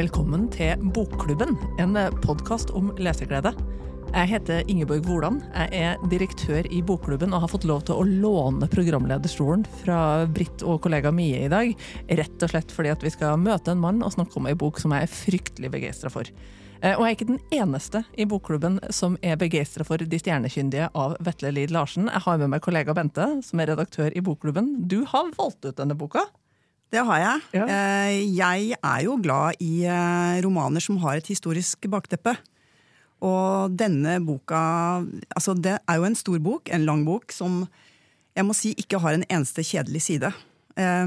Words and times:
Velkommen 0.00 0.46
til 0.48 0.80
Bokklubben, 0.94 1.50
en 1.82 1.98
podkast 2.22 2.70
om 2.72 2.86
leseglede. 2.96 3.50
Jeg 4.14 4.30
heter 4.30 4.70
Ingeborg 4.70 5.04
Woland. 5.04 5.42
Jeg 5.52 5.76
er 5.76 6.06
direktør 6.08 6.64
i 6.72 6.78
Bokklubben 6.80 7.34
og 7.36 7.42
har 7.42 7.52
fått 7.52 7.66
lov 7.68 7.82
til 7.84 7.98
å 8.00 8.06
låne 8.08 8.70
programlederstolen 8.72 9.66
fra 9.82 10.24
Britt 10.24 10.64
og 10.64 10.80
kollega 10.86 11.12
Mie 11.12 11.42
i 11.44 11.52
dag. 11.52 11.74
Rett 12.08 12.46
og 12.46 12.54
slett 12.54 12.72
fordi 12.72 12.94
at 12.94 13.04
vi 13.04 13.12
skal 13.12 13.36
møte 13.42 13.74
en 13.74 13.82
mann 13.82 14.00
og 14.00 14.14
snakke 14.16 14.40
om 14.40 14.48
ei 14.48 14.56
bok 14.56 14.80
som 14.80 14.96
jeg 14.96 15.04
er 15.04 15.14
fryktelig 15.18 15.74
begeistra 15.76 16.08
for. 16.16 16.32
Eh, 16.80 16.94
og 16.94 17.04
jeg 17.04 17.10
er 17.10 17.18
ikke 17.18 17.32
den 17.34 17.44
eneste 17.60 18.06
i 18.16 18.30
bokklubben 18.30 18.80
som 18.88 19.20
er 19.20 19.36
begeistra 19.36 19.84
for 19.84 20.00
De 20.00 20.22
stjernekyndige 20.22 20.88
av 20.96 21.18
Vetle 21.20 21.52
Lid 21.58 21.76
Larsen. 21.76 22.08
Jeg 22.08 22.24
har 22.24 22.40
med 22.40 22.54
meg 22.54 22.64
kollega 22.64 22.96
Bente, 22.96 23.34
som 23.44 23.60
er 23.60 23.74
redaktør 23.74 24.16
i 24.16 24.24
bokklubben. 24.24 24.78
Du 24.88 25.02
har 25.12 25.34
valgt 25.36 25.68
ut 25.68 25.76
denne 25.76 25.98
boka? 25.98 26.30
Det 26.90 27.02
har 27.06 27.18
jeg. 27.22 27.42
Ja. 27.54 27.66
Eh, 27.70 28.36
Jeg 28.36 28.74
er 28.82 29.02
jo 29.06 29.16
glad 29.22 29.60
i 29.62 29.84
eh, 29.86 30.40
romaner 30.44 30.82
som 30.82 30.96
har 31.04 31.20
et 31.20 31.28
historisk 31.30 31.86
bakteppe. 31.90 32.34
Og 33.20 33.74
denne 33.76 34.16
boka 34.24 35.04
Altså, 35.36 35.54
det 35.54 35.76
er 35.86 35.96
jo 36.00 36.04
en 36.08 36.16
stor 36.18 36.38
bok, 36.42 36.70
en 36.72 36.86
lang 36.88 37.04
bok, 37.06 37.30
som 37.32 37.66
jeg 38.36 38.46
må 38.46 38.54
si 38.56 38.72
ikke 38.78 38.98
har 39.02 39.14
en 39.18 39.26
eneste 39.28 39.62
kjedelig 39.66 40.02
side. 40.08 40.32
Eh, 40.76 41.06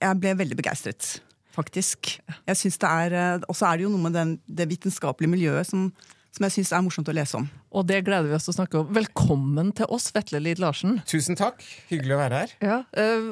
Jeg 0.00 0.20
ble 0.20 0.34
veldig 0.38 0.56
begeistret, 0.56 1.20
faktisk. 1.54 2.18
Jeg 2.46 2.56
synes 2.56 2.78
det 2.78 2.88
er, 2.90 3.12
eh, 3.14 3.40
Og 3.48 3.54
så 3.56 3.66
er 3.66 3.76
det 3.76 3.84
jo 3.84 3.90
noe 3.92 4.02
med 4.08 4.12
den, 4.14 4.38
det 4.48 4.68
vitenskapelige 4.68 5.30
miljøet 5.30 5.66
som, 5.66 5.92
som 6.34 6.46
jeg 6.48 6.54
syns 6.56 6.72
er 6.74 6.82
morsomt 6.82 7.10
å 7.10 7.14
lese 7.14 7.38
om. 7.38 7.44
Og 7.74 7.86
det 7.86 8.00
gleder 8.06 8.26
vi 8.26 8.34
oss 8.34 8.48
til 8.48 8.54
å 8.54 8.56
snakke 8.56 8.80
om. 8.80 8.88
Velkommen 8.96 9.70
til 9.78 9.86
oss, 9.94 10.08
Vetle 10.14 10.40
Lid 10.42 10.58
Larsen. 10.62 10.96
Tusen 11.06 11.38
takk. 11.38 11.62
Hyggelig 11.92 12.16
å 12.16 12.20
være 12.24 12.40
her. 12.42 12.56
Ja, 12.64 12.78
eh, 12.98 13.30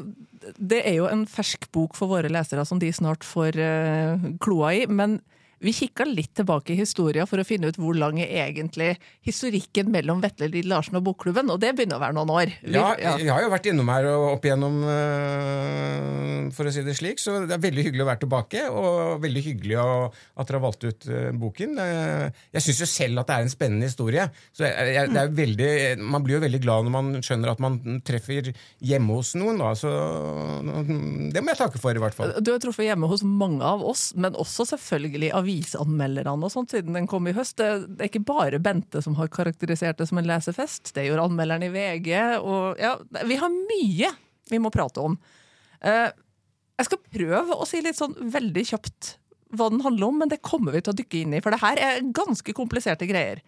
Det 0.58 0.80
er 0.86 0.96
jo 0.96 1.06
en 1.06 1.24
fersk 1.26 1.68
bok 1.74 1.94
for 1.94 2.10
våre 2.10 2.30
lesere 2.30 2.64
som 2.66 2.78
de 2.82 2.90
snart 2.94 3.22
får 3.26 3.58
eh, 3.62 4.24
kloa 4.42 4.72
i. 4.74 4.86
Men 4.86 5.20
vi 5.62 5.72
kikka 5.72 6.04
litt 6.08 6.32
tilbake 6.34 6.74
i 6.74 6.78
historia 6.80 7.24
for 7.30 7.38
å 7.38 7.46
finne 7.46 7.70
ut 7.70 7.78
hvor 7.80 7.94
lang 7.98 8.18
er 8.20 8.32
egentlig 8.48 8.96
historikken 9.26 9.88
mellom 9.94 10.20
Vetle 10.22 10.48
Lid 10.50 10.66
Larsen 10.70 10.98
og 10.98 11.04
Bokklubben, 11.06 11.50
og 11.54 11.60
det 11.62 11.74
begynner 11.78 12.00
å 12.00 12.02
være 12.02 12.16
noen 12.18 12.32
år. 12.34 12.52
Vi- 12.62 12.72
Ja, 12.74 12.94
jeg 12.98 13.30
har 13.30 13.42
jo 13.42 13.50
vært 13.50 13.66
innom 13.70 13.88
her 13.88 14.06
og 14.10 14.32
opp 14.36 14.44
igjennom, 14.44 14.82
øh, 14.86 16.50
for 16.52 16.64
å 16.68 16.72
si 16.74 16.82
det 16.84 16.94
slik, 16.98 17.20
så 17.22 17.46
det 17.46 17.54
er 17.56 17.62
veldig 17.62 17.84
hyggelig 17.86 18.04
å 18.04 18.08
være 18.10 18.22
tilbake. 18.24 18.64
Og 18.72 19.20
veldig 19.22 19.42
hyggelig 19.46 19.78
at 19.82 20.46
dere 20.48 20.58
har 20.58 20.64
valgt 20.66 20.84
ut 20.88 21.06
øh, 21.08 21.30
boken. 21.38 21.78
Eh, 21.78 22.30
Jeg 22.56 22.62
syns 22.66 22.80
jo 22.82 22.88
selv 22.90 23.22
at 23.22 23.26
det 23.30 23.36
er 23.36 23.46
en 23.46 23.52
spennende 23.52 23.88
historie. 23.88 24.26
Så 24.56 24.66
jeg, 24.66 24.94
jeg, 24.96 25.12
det 25.12 25.22
er 25.22 25.32
veldig, 25.38 25.70
man 26.02 26.24
blir 26.24 26.38
jo 26.38 26.44
veldig 26.46 26.60
glad 26.64 26.84
når 26.88 26.94
man 26.96 27.12
skjønner 27.24 27.52
at 27.54 27.60
man 27.62 27.78
treffer 28.04 28.52
hjemme 28.82 29.16
hos 29.18 29.34
noen. 29.38 29.58
Da. 29.62 29.72
Så 29.78 29.90
det 31.32 31.42
må 31.42 31.52
jeg 31.52 31.60
takke 31.62 31.80
for, 31.82 31.94
i 31.96 32.02
hvert 32.02 32.16
fall. 32.16 32.34
Du 32.42 32.52
har 32.54 32.60
truffet 32.62 32.86
hjemme 32.90 33.08
hos 33.10 33.22
mange 33.26 33.62
av 33.66 33.82
oss, 33.86 34.10
men 34.18 34.34
også 34.34 34.66
selvfølgelig 34.72 35.32
avisanmelderne 35.52 36.46
og 36.46 36.52
sånt, 36.52 36.72
siden 36.72 36.96
den 36.96 37.08
kom 37.10 37.26
i 37.28 37.34
høst. 37.36 37.58
Det, 37.60 37.68
er 37.98 38.08
ikke 38.08 38.24
bare 38.28 38.60
Bente 38.62 39.02
som 39.04 39.16
har 39.18 39.30
karakterisert 39.32 39.98
det 40.00 40.08
som 40.08 40.20
en 40.20 40.28
lesefest. 40.28 40.94
Det 40.96 41.06
gjorde 41.06 41.28
anmelderen 41.28 41.66
i 41.66 41.72
VG. 41.72 42.10
Og 42.40 42.80
ja, 42.80 42.96
vi 43.28 43.38
har 43.40 43.52
mye 43.52 44.12
vi 44.50 44.60
må 44.60 44.72
prate 44.74 45.02
om. 45.02 45.16
Eh, 45.80 46.08
jeg 46.78 46.88
skal 46.88 47.02
prøve 47.14 47.56
å 47.56 47.66
si 47.68 47.82
litt 47.84 47.98
sånn 47.98 48.16
veldig 48.32 48.64
kjapt 48.72 49.16
hva 49.52 49.68
den 49.72 49.84
handler 49.84 50.08
om, 50.08 50.18
men 50.22 50.32
det 50.32 50.42
kommer 50.44 50.74
vi 50.74 50.80
til 50.80 50.94
å 50.94 50.96
dykke 50.96 51.20
inn 51.20 51.36
i, 51.36 51.42
for 51.44 51.52
det 51.52 51.60
her 51.60 51.80
er 51.80 52.04
ganske 52.16 52.54
kompliserte 52.56 53.08
greier. 53.08 53.42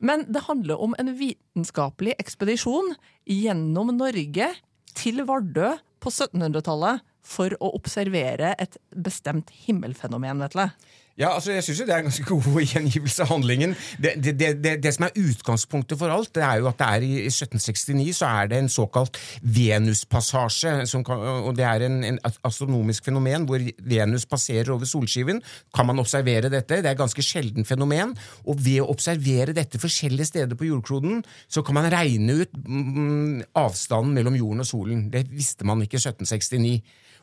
Men 0.00 0.22
det 0.32 0.46
handler 0.46 0.80
om 0.80 0.94
en 0.98 1.10
vitenskapelig 1.18 2.14
ekspedisjon 2.22 2.94
gjennom 3.28 3.90
Norge 3.98 4.48
til 4.96 5.24
Vardø 5.28 5.74
på 6.00 6.12
1700-tallet 6.12 7.02
for 7.26 7.52
å 7.60 7.72
observere 7.76 8.54
et 8.62 8.78
bestemt 8.96 9.50
himmelfenomen, 9.66 10.40
Vetle. 10.46 10.70
Ja, 11.20 11.34
altså 11.34 11.52
jeg 11.52 11.64
synes 11.64 11.80
jo 11.80 11.86
Det 11.86 11.92
er 11.94 11.98
en 12.00 12.08
ganske 12.08 12.24
god 12.24 12.62
gjengivelse 12.64 13.22
av 13.22 13.28
handlingen. 13.34 13.74
Det, 14.00 14.14
det, 14.24 14.38
det, 14.64 14.72
det, 14.82 14.92
som 14.96 15.04
er 15.04 15.18
utgangspunktet 15.20 15.98
for 16.00 16.12
alt, 16.12 16.32
det 16.34 16.44
er 16.46 16.62
jo 16.62 16.68
at 16.70 16.78
det 16.80 16.86
er 16.88 17.04
i 17.04 17.10
1769 17.28 18.14
så 18.16 18.30
er 18.40 18.48
det 18.48 18.58
en 18.58 18.72
såkalt 18.72 19.18
Venuspassasje. 19.42 20.72
Og 21.10 21.52
Det 21.56 21.66
er 21.66 21.84
en, 21.86 21.98
en 22.04 22.20
astronomisk 22.44 23.04
fenomen 23.04 23.44
hvor 23.48 23.60
Venus 23.84 24.24
passerer 24.26 24.72
over 24.72 24.88
solskiven. 24.88 25.42
Kan 25.76 25.90
man 25.90 26.00
observere 26.00 26.48
dette? 26.48 26.80
Det 26.80 26.88
er 26.88 26.96
et 26.96 27.02
ganske 27.02 27.22
sjelden 27.24 27.68
fenomen. 27.68 28.16
Og 28.48 28.64
ved 28.64 28.80
å 28.80 28.88
observere 28.94 29.56
dette 29.56 29.80
forskjellige 29.82 30.32
steder 30.32 30.56
på 30.56 30.70
jordkloden, 30.70 31.20
så 31.48 31.62
kan 31.66 31.76
man 31.76 31.90
regne 31.92 32.40
ut 32.40 32.56
mm, 32.64 33.52
avstanden 33.60 34.16
mellom 34.16 34.40
jorden 34.40 34.64
og 34.64 34.72
solen. 34.72 35.06
Det 35.12 35.26
visste 35.28 35.68
man 35.68 35.84
ikke 35.84 36.00
i 36.00 36.04
1769. 36.06 36.80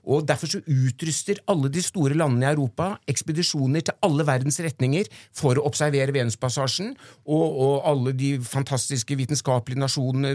Og 0.08 0.26
Derfor 0.28 0.50
så 0.50 0.62
utruster 0.64 1.40
alle 1.52 1.70
de 1.72 1.82
store 1.84 2.16
landene 2.18 2.48
i 2.48 2.54
Europa 2.54 2.94
ekspedisjoner 3.10 3.84
til 3.88 3.98
alle 4.06 4.26
verdens 4.28 4.60
retninger 4.64 5.08
for 5.36 5.60
å 5.60 5.66
observere 5.68 6.16
Venuspassasjen. 6.16 6.94
Og, 7.28 7.46
og 7.64 7.88
alle 7.90 8.14
de 8.18 8.34
fantastiske 8.44 9.18
vitenskapelige 9.20 9.82
nasjonene, 9.82 10.34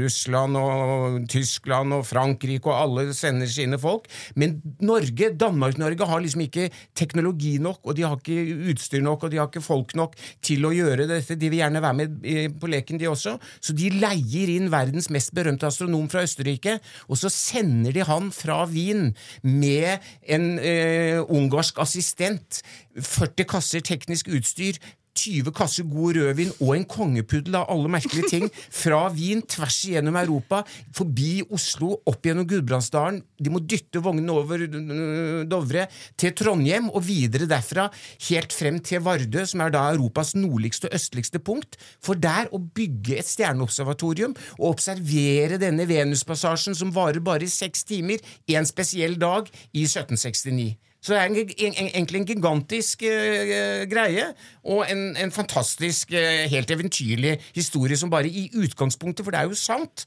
Russland 0.00 0.58
og 0.60 1.18
Tyskland 1.32 1.96
og 1.98 2.06
Frankrike, 2.08 2.70
og 2.70 2.80
alle 2.80 3.16
sender 3.16 3.50
sine 3.50 3.78
folk. 3.80 4.08
Men 4.40 4.58
Norge, 4.84 5.32
Danmark-Norge 5.40 6.08
har 6.08 6.24
liksom 6.24 6.46
ikke 6.46 6.70
teknologi 6.96 7.56
nok, 7.62 7.82
og 7.84 7.98
de 7.98 8.06
har 8.06 8.16
ikke 8.18 8.70
utstyr 8.72 9.04
nok, 9.04 9.26
og 9.26 9.34
de 9.34 9.40
har 9.40 9.50
ikke 9.50 9.64
folk 9.64 9.94
nok 9.98 10.16
til 10.44 10.64
å 10.64 10.72
gjøre 10.74 11.08
dette. 11.10 11.36
De 11.38 11.50
vil 11.52 11.60
gjerne 11.60 11.84
være 11.84 12.00
med 12.00 12.58
på 12.60 12.70
leken, 12.72 13.00
de 13.00 13.10
også. 13.10 13.36
Så 13.60 13.76
de 13.76 13.90
leier 13.92 14.54
inn 14.54 14.72
verdens 14.72 15.10
mest 15.12 15.34
berømte 15.36 15.68
astronom 15.68 16.08
fra 16.12 16.24
Østerrike, 16.24 16.78
og 17.08 17.20
så 17.20 17.30
sender 17.32 17.94
de 17.94 18.04
han 18.08 18.30
fra 18.34 18.62
Wien 18.70 18.93
med 19.42 20.04
en 20.22 20.58
eh, 20.58 21.20
ungarsk 21.28 21.78
assistent, 21.82 22.62
40 22.98 23.48
kasser 23.50 23.84
teknisk 23.84 24.30
utstyr, 24.32 24.80
20 25.14 25.52
kasser 25.54 25.86
god 25.88 26.18
rødvin 26.18 26.52
og 26.60 26.74
en 26.74 26.86
kongepuddel 26.88 27.58
av 27.58 27.68
alle 27.72 27.90
merkelige 27.92 28.30
ting 28.32 28.46
fra 28.52 29.04
Wien 29.14 29.42
tvers 29.46 29.78
igjennom 29.88 30.18
Europa, 30.20 30.62
forbi 30.94 31.42
Oslo, 31.54 31.92
opp 32.10 32.26
gjennom 32.26 32.46
Gudbrandsdalen. 32.50 33.20
De 33.38 33.52
må 33.52 33.62
dytte 33.62 34.02
vognene 34.04 34.34
over 34.34 34.64
øh, 34.66 35.44
Dovre 35.50 35.86
til 36.20 36.34
Trondheim 36.36 36.90
og 36.90 37.04
videre 37.06 37.48
derfra 37.50 37.88
helt 38.28 38.54
frem 38.54 38.80
til 38.84 39.04
Vardø, 39.04 39.44
som 39.48 39.64
er 39.64 39.74
da 39.74 39.86
Europas 39.94 40.34
nordligste 40.38 40.90
og 40.90 40.98
østligste 40.98 41.42
punkt, 41.44 41.78
for 42.02 42.18
der 42.18 42.50
å 42.54 42.60
bygge 42.62 43.18
et 43.20 43.30
stjerneobservatorium 43.30 44.34
og 44.58 44.70
observere 44.74 45.60
denne 45.62 45.86
Venuspassasjen 45.88 46.76
som 46.78 46.92
varer 46.94 47.22
bare 47.24 47.46
i 47.46 47.52
seks 47.52 47.86
timer, 47.88 48.22
en 48.54 48.66
spesiell 48.68 49.16
dag 49.18 49.48
i 49.74 49.84
1769. 49.84 50.74
Så 51.04 51.12
det 51.12 51.20
er 51.20 51.28
en, 51.28 51.36
en, 51.36 51.74
en, 51.76 51.88
egentlig 51.90 52.20
en 52.22 52.28
gigantisk 52.30 53.02
uh, 53.04 53.82
greie, 53.90 54.30
og 54.64 54.86
en, 54.88 55.32
fantastisk, 55.34 56.14
uh, 56.16 56.44
helt 56.48 56.70
eventyrlig 56.72 57.34
historie 57.52 57.98
som 58.00 58.12
bare 58.12 58.30
i 58.30 58.46
utgangspunktet, 58.56 59.20
for 59.24 59.34
det 59.34 59.42
er 59.42 59.50
jo 59.50 59.58
sant, 59.58 60.06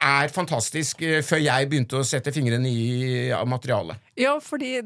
er 0.00 0.32
fantastisk 0.32 1.04
uh, 1.04 1.18
før 1.26 1.44
jeg 1.44 1.68
begynte 1.68 2.00
å 2.00 2.06
sette 2.06 2.32
fingrene 2.32 2.70
i 2.72 3.28
materialet. 3.44 4.07
Ja, 4.18 4.34
fordi 4.42 4.82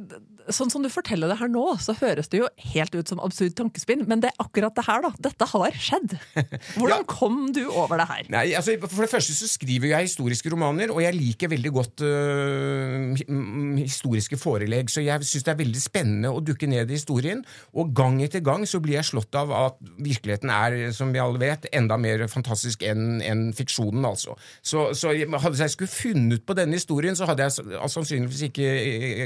sånn 0.53 0.69
som 0.73 0.83
du 0.85 0.89
forteller 0.91 1.31
det 1.31 1.37
her 1.39 1.49
nå, 1.49 1.63
så 1.81 1.95
høres 1.97 2.27
det 2.33 2.41
jo 2.43 2.49
helt 2.75 2.95
ut 2.99 3.09
som 3.09 3.21
absurd 3.23 3.55
tankespinn, 3.57 4.03
men 4.11 4.21
det 4.21 4.33
er 4.33 4.43
akkurat 4.43 4.75
det 4.77 4.83
her, 4.89 5.05
da. 5.07 5.11
Dette 5.23 5.47
har 5.53 5.77
skjedd. 5.79 6.17
Hvordan 6.77 7.05
Ja. 7.05 7.07
kom 7.09 7.37
du 7.55 7.63
over 7.71 8.01
det 8.03 8.09
her? 8.11 8.27
Nei, 8.35 8.43
altså 8.59 8.75
For 8.83 9.07
det 9.07 9.11
første 9.13 9.33
så 9.39 9.49
skriver 9.49 9.93
jeg 9.95 10.09
historiske 10.11 10.51
romaner, 10.53 10.91
og 10.93 11.01
jeg 11.05 11.15
liker 11.17 11.53
veldig 11.55 11.73
godt 11.79 12.03
øh, 12.05 13.23
historiske 13.79 14.37
forelegg, 14.41 14.91
så 14.93 15.05
jeg 15.05 15.25
syns 15.27 15.47
det 15.47 15.53
er 15.55 15.61
veldig 15.63 15.83
spennende 15.83 16.33
å 16.35 16.43
dukke 16.45 16.69
ned 16.71 16.91
i 16.93 16.99
historien. 16.99 17.45
Og 17.79 17.95
gang 17.97 18.19
etter 18.25 18.43
gang 18.45 18.67
så 18.69 18.81
blir 18.83 18.99
jeg 18.99 19.09
slått 19.13 19.39
av 19.39 19.53
at 19.57 19.79
virkeligheten 20.03 20.51
er, 20.53 20.77
som 20.97 21.13
vi 21.15 21.23
alle 21.23 21.41
vet, 21.43 21.69
enda 21.73 21.97
mer 22.01 22.27
fantastisk 22.33 22.83
enn 22.87 23.21
en 23.25 23.47
fiksjonen, 23.57 24.05
altså. 24.09 24.37
Så, 24.61 24.89
så 24.99 25.15
hadde 25.15 25.63
jeg 25.63 25.75
skulle 25.77 25.93
funnet 25.93 26.45
på 26.49 26.57
denne 26.59 26.77
historien, 26.79 27.17
så 27.19 27.31
hadde 27.31 27.47
jeg 27.47 27.57
s- 27.57 27.95
sannsynligvis 27.97 28.45
ikke 28.51 28.69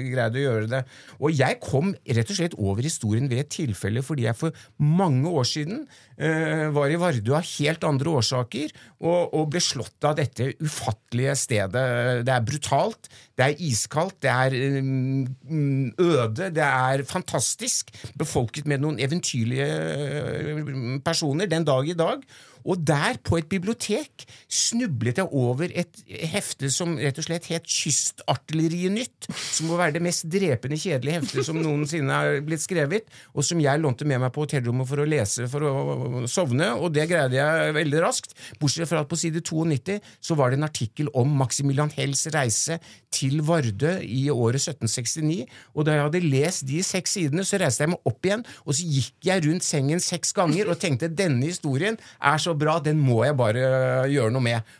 greid 0.04 0.38
å 0.38 0.44
gjøre 0.44 0.70
det. 0.70 0.82
Og 1.20 1.34
jeg 1.34 1.60
kom 1.62 1.92
rett 1.94 2.32
og 2.32 2.38
slett 2.38 2.56
over 2.58 2.86
historien 2.86 3.28
ved 3.30 3.44
et 3.44 3.52
tilfelle 3.56 4.04
fordi 4.04 4.26
jeg 4.26 4.38
for 4.38 4.66
mange 4.82 5.30
år 5.30 5.46
siden 5.48 5.84
uh, 5.86 6.66
var 6.76 6.92
i 6.92 6.98
Vardø 7.00 7.36
av 7.38 7.46
helt 7.56 7.86
andre 7.88 8.16
årsaker 8.20 8.74
og, 9.02 9.34
og 9.36 9.48
ble 9.52 9.62
slått 9.62 10.08
av 10.08 10.16
dette 10.18 10.52
ufattelige 10.62 11.36
stedet. 11.38 11.86
Det 12.26 12.34
er 12.34 12.46
brutalt, 12.46 13.10
det 13.36 13.46
er 13.46 13.62
iskaldt, 13.68 14.18
det 14.24 14.32
er 14.32 14.56
um, 14.80 15.92
øde, 16.00 16.50
det 16.56 16.66
er 16.66 17.04
fantastisk. 17.08 17.92
Befolket 18.18 18.68
med 18.70 18.82
noen 18.84 19.00
eventyrlige 19.02 19.66
eh, 19.66 20.60
personer 21.04 21.50
den 21.50 21.66
dag 21.66 21.88
i 21.88 21.96
dag. 21.96 22.22
Og 22.66 22.82
der, 22.86 23.18
på 23.22 23.38
et 23.38 23.48
bibliotek, 23.50 24.24
snublet 24.50 25.20
jeg 25.20 25.30
over 25.30 25.70
et 25.70 26.00
hefte 26.32 26.70
som 26.72 26.96
rett 26.98 27.18
og 27.20 27.26
slett 27.26 27.46
het 27.52 27.68
Kystartilleriet 27.70 28.94
Nytt, 28.94 29.28
som 29.30 29.70
må 29.70 29.78
være 29.78 29.96
det 29.96 30.02
mest 30.06 30.26
drepende 30.30 30.78
kjedelige 30.80 31.20
heftet 31.20 31.46
som 31.46 31.60
noensinne 31.60 32.18
har 32.18 32.40
blitt 32.46 32.64
skrevet, 32.64 33.06
og 33.34 33.46
som 33.46 33.60
jeg 33.62 33.82
lånte 33.82 34.08
med 34.08 34.20
meg 34.22 34.34
på 34.34 34.44
hotellrommet 34.44 34.88
for 34.90 35.02
å 35.02 35.08
lese 35.08 35.46
for 35.50 35.66
å 35.68 36.24
sovne, 36.30 36.72
og 36.74 36.90
det 36.96 37.06
greide 37.10 37.38
jeg 37.38 37.76
veldig 37.76 38.02
raskt. 38.02 38.34
Bortsett 38.60 38.90
fra 38.90 39.04
at 39.04 39.10
på 39.10 39.18
side 39.20 39.44
92 39.46 40.00
så 40.24 40.38
var 40.38 40.50
det 40.50 40.60
en 40.60 40.68
artikkel 40.68 41.10
om 41.16 41.30
Maximilian 41.38 41.92
Hells 41.94 42.26
reise 42.34 42.80
til 43.14 43.40
Vardø 43.46 43.96
i 44.02 44.26
året 44.32 44.60
1769, 44.66 45.46
og 45.74 45.86
da 45.86 45.96
jeg 45.96 46.06
hadde 46.08 46.24
lest 46.26 46.66
de 46.68 46.82
seks 46.84 47.16
sidene, 47.16 47.46
så 47.46 47.60
reiste 47.62 47.84
jeg 47.84 47.94
meg 47.94 48.10
opp 48.10 48.26
igjen, 48.26 48.44
og 48.66 48.76
så 48.76 48.90
gikk 48.96 49.30
jeg 49.30 49.44
rundt 49.46 49.66
sengen 49.66 50.02
seks 50.02 50.34
ganger 50.36 50.72
og 50.72 50.80
tenkte 50.82 51.12
denne 51.12 51.46
historien 51.46 51.96
er 52.18 52.42
så 52.42 52.55
bra, 52.58 52.78
den 52.84 52.98
må 53.02 53.22
jeg 53.26 53.36
bare 53.38 53.64
gjøre 54.12 54.32
noe 54.34 54.44
med. 54.44 54.74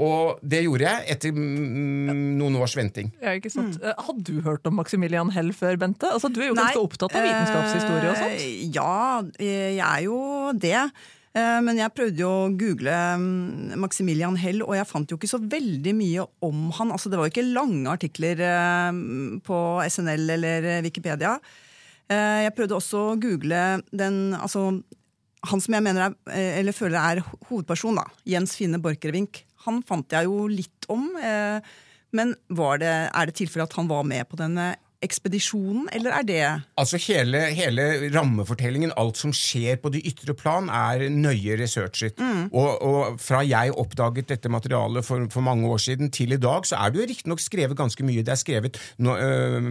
Og 0.00 0.38
det 0.46 0.62
gjorde 0.64 0.86
jeg 0.86 1.06
etter 1.12 1.32
mm, 1.36 2.36
noen 2.38 2.56
års 2.62 2.72
venting. 2.78 3.10
Ja, 3.20 3.34
ikke 3.36 3.50
sant? 3.52 3.76
Mm. 3.82 3.90
Hadde 4.06 4.22
du 4.30 4.38
hørt 4.46 4.64
om 4.70 4.78
Maximilian 4.78 5.32
Hell 5.34 5.50
før, 5.52 5.76
Bente? 5.82 6.08
Altså, 6.14 6.30
du 6.32 6.38
er 6.40 6.48
jo 6.52 6.54
Nei, 6.56 6.68
ganske 6.70 6.84
opptatt 6.86 7.16
av 7.18 7.26
vitenskapshistorie 7.26 8.12
og 8.12 8.20
sånt. 8.20 8.36
eh, 8.38 8.68
Ja, 8.72 8.94
eh, 9.38 9.72
jeg 9.76 9.84
er 9.88 10.04
jo 10.06 10.20
det. 10.56 10.76
Eh, 11.34 11.58
Men 11.66 11.76
jeg 11.78 11.92
prøvde 11.94 12.22
jo 12.24 12.30
å 12.30 12.46
google 12.58 12.94
mm, 13.20 13.74
Maximilian 13.82 14.38
Hell, 14.40 14.62
og 14.64 14.72
jeg 14.78 14.88
fant 14.88 15.10
jo 15.12 15.18
ikke 15.20 15.28
så 15.34 15.42
veldig 15.42 15.92
mye 15.98 16.24
om 16.48 16.70
han. 16.78 16.94
Altså, 16.96 17.10
det 17.12 17.18
var 17.20 17.28
jo 17.28 17.34
ikke 17.34 17.50
lange 17.52 17.90
artikler 17.92 18.40
eh, 18.46 19.02
på 19.46 19.58
SNL 19.90 20.24
eller 20.38 20.70
Wikipedia. 20.86 21.34
Eh, 22.08 22.46
Jeg 22.46 22.54
prøvde 22.56 22.78
også 22.78 23.04
å 23.12 23.18
google 23.20 23.82
den 23.92 24.32
altså, 24.38 24.70
Han 25.48 25.60
som 25.62 25.72
jeg 25.72 25.82
mener 25.82 26.10
er, 26.10 26.16
eh, 26.34 26.58
føler 26.76 26.98
er 27.00 27.22
hovedperson, 27.48 27.96
da, 27.96 28.04
Jens 28.28 28.56
Finne 28.58 28.80
Borchgrevink, 28.82 29.44
han 29.64 29.80
fant 29.86 30.12
jeg 30.12 30.28
jo 30.28 30.46
litt 30.50 30.88
om. 30.92 31.16
eh, 31.16 31.60
Men 32.12 32.34
det, 32.82 32.90
er 33.14 33.26
det 33.26 33.36
tilfelle 33.38 33.64
at 33.64 33.76
han 33.78 33.88
var 33.88 34.02
med 34.04 34.28
på 34.28 34.36
denne 34.36 34.74
ekspedisjonen, 35.00 35.88
eller 35.96 36.12
er 36.12 36.24
det 36.28 36.40
Altså 36.80 36.98
hele, 37.00 37.40
hele 37.56 37.84
rammefortellingen, 38.12 38.92
alt 39.00 39.16
som 39.20 39.32
skjer 39.32 39.78
på 39.80 39.92
det 39.94 40.02
ytre 40.08 40.34
plan, 40.36 40.68
er 40.68 41.08
nøye 41.12 41.56
researchet. 41.60 42.20
Og, 42.52 42.82
og 42.84 43.20
fra 43.20 43.40
jeg 43.46 43.72
oppdaget 43.80 44.28
dette 44.28 44.52
materialet 44.52 45.04
for, 45.04 45.24
for 45.32 45.44
mange 45.44 45.68
år 45.68 45.80
siden 45.80 46.10
til 46.12 46.36
i 46.36 46.40
dag, 46.40 46.66
så 46.68 46.76
er 46.76 46.92
det 46.92 47.00
jo 47.00 47.06
riktignok 47.08 47.40
skrevet 47.40 47.78
ganske 47.78 48.04
mye. 48.04 48.24
Det 48.26 48.34
er 48.34 48.40
skrevet 48.40 48.80
no, 48.98 49.16
øh, 49.16 49.62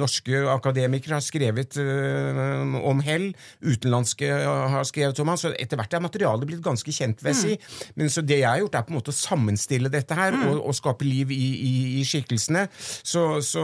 Norske 0.00 0.42
akademikere 0.50 1.20
har 1.20 1.24
skrevet 1.24 1.78
øh, 1.78 2.74
om 2.82 3.00
hell, 3.06 3.30
utenlandske 3.62 4.32
har 4.74 4.82
skrevet 4.90 5.20
om 5.22 5.32
han, 5.32 5.38
så 5.38 5.54
etter 5.58 5.78
hvert 5.78 5.94
er 5.94 6.02
materialet 6.02 6.50
blitt 6.50 6.64
ganske 6.64 6.92
kjent, 6.92 7.22
vil 7.22 7.30
jeg 7.30 7.40
si. 7.40 7.92
Men 7.94 8.10
så 8.10 8.26
det 8.26 8.40
jeg 8.42 8.50
har 8.50 8.62
gjort, 8.64 8.74
er 8.74 8.88
på 8.88 8.94
en 8.94 8.98
måte 8.98 9.14
å 9.14 9.20
sammenstille 9.20 9.92
dette 9.92 10.18
her 10.18 10.34
og, 10.48 10.58
og 10.66 10.74
skape 10.74 11.06
liv 11.06 11.30
i, 11.30 11.44
i, 11.54 11.74
i 12.00 12.04
skikkelsene. 12.08 12.66
Så, 12.74 13.26
så 13.44 13.62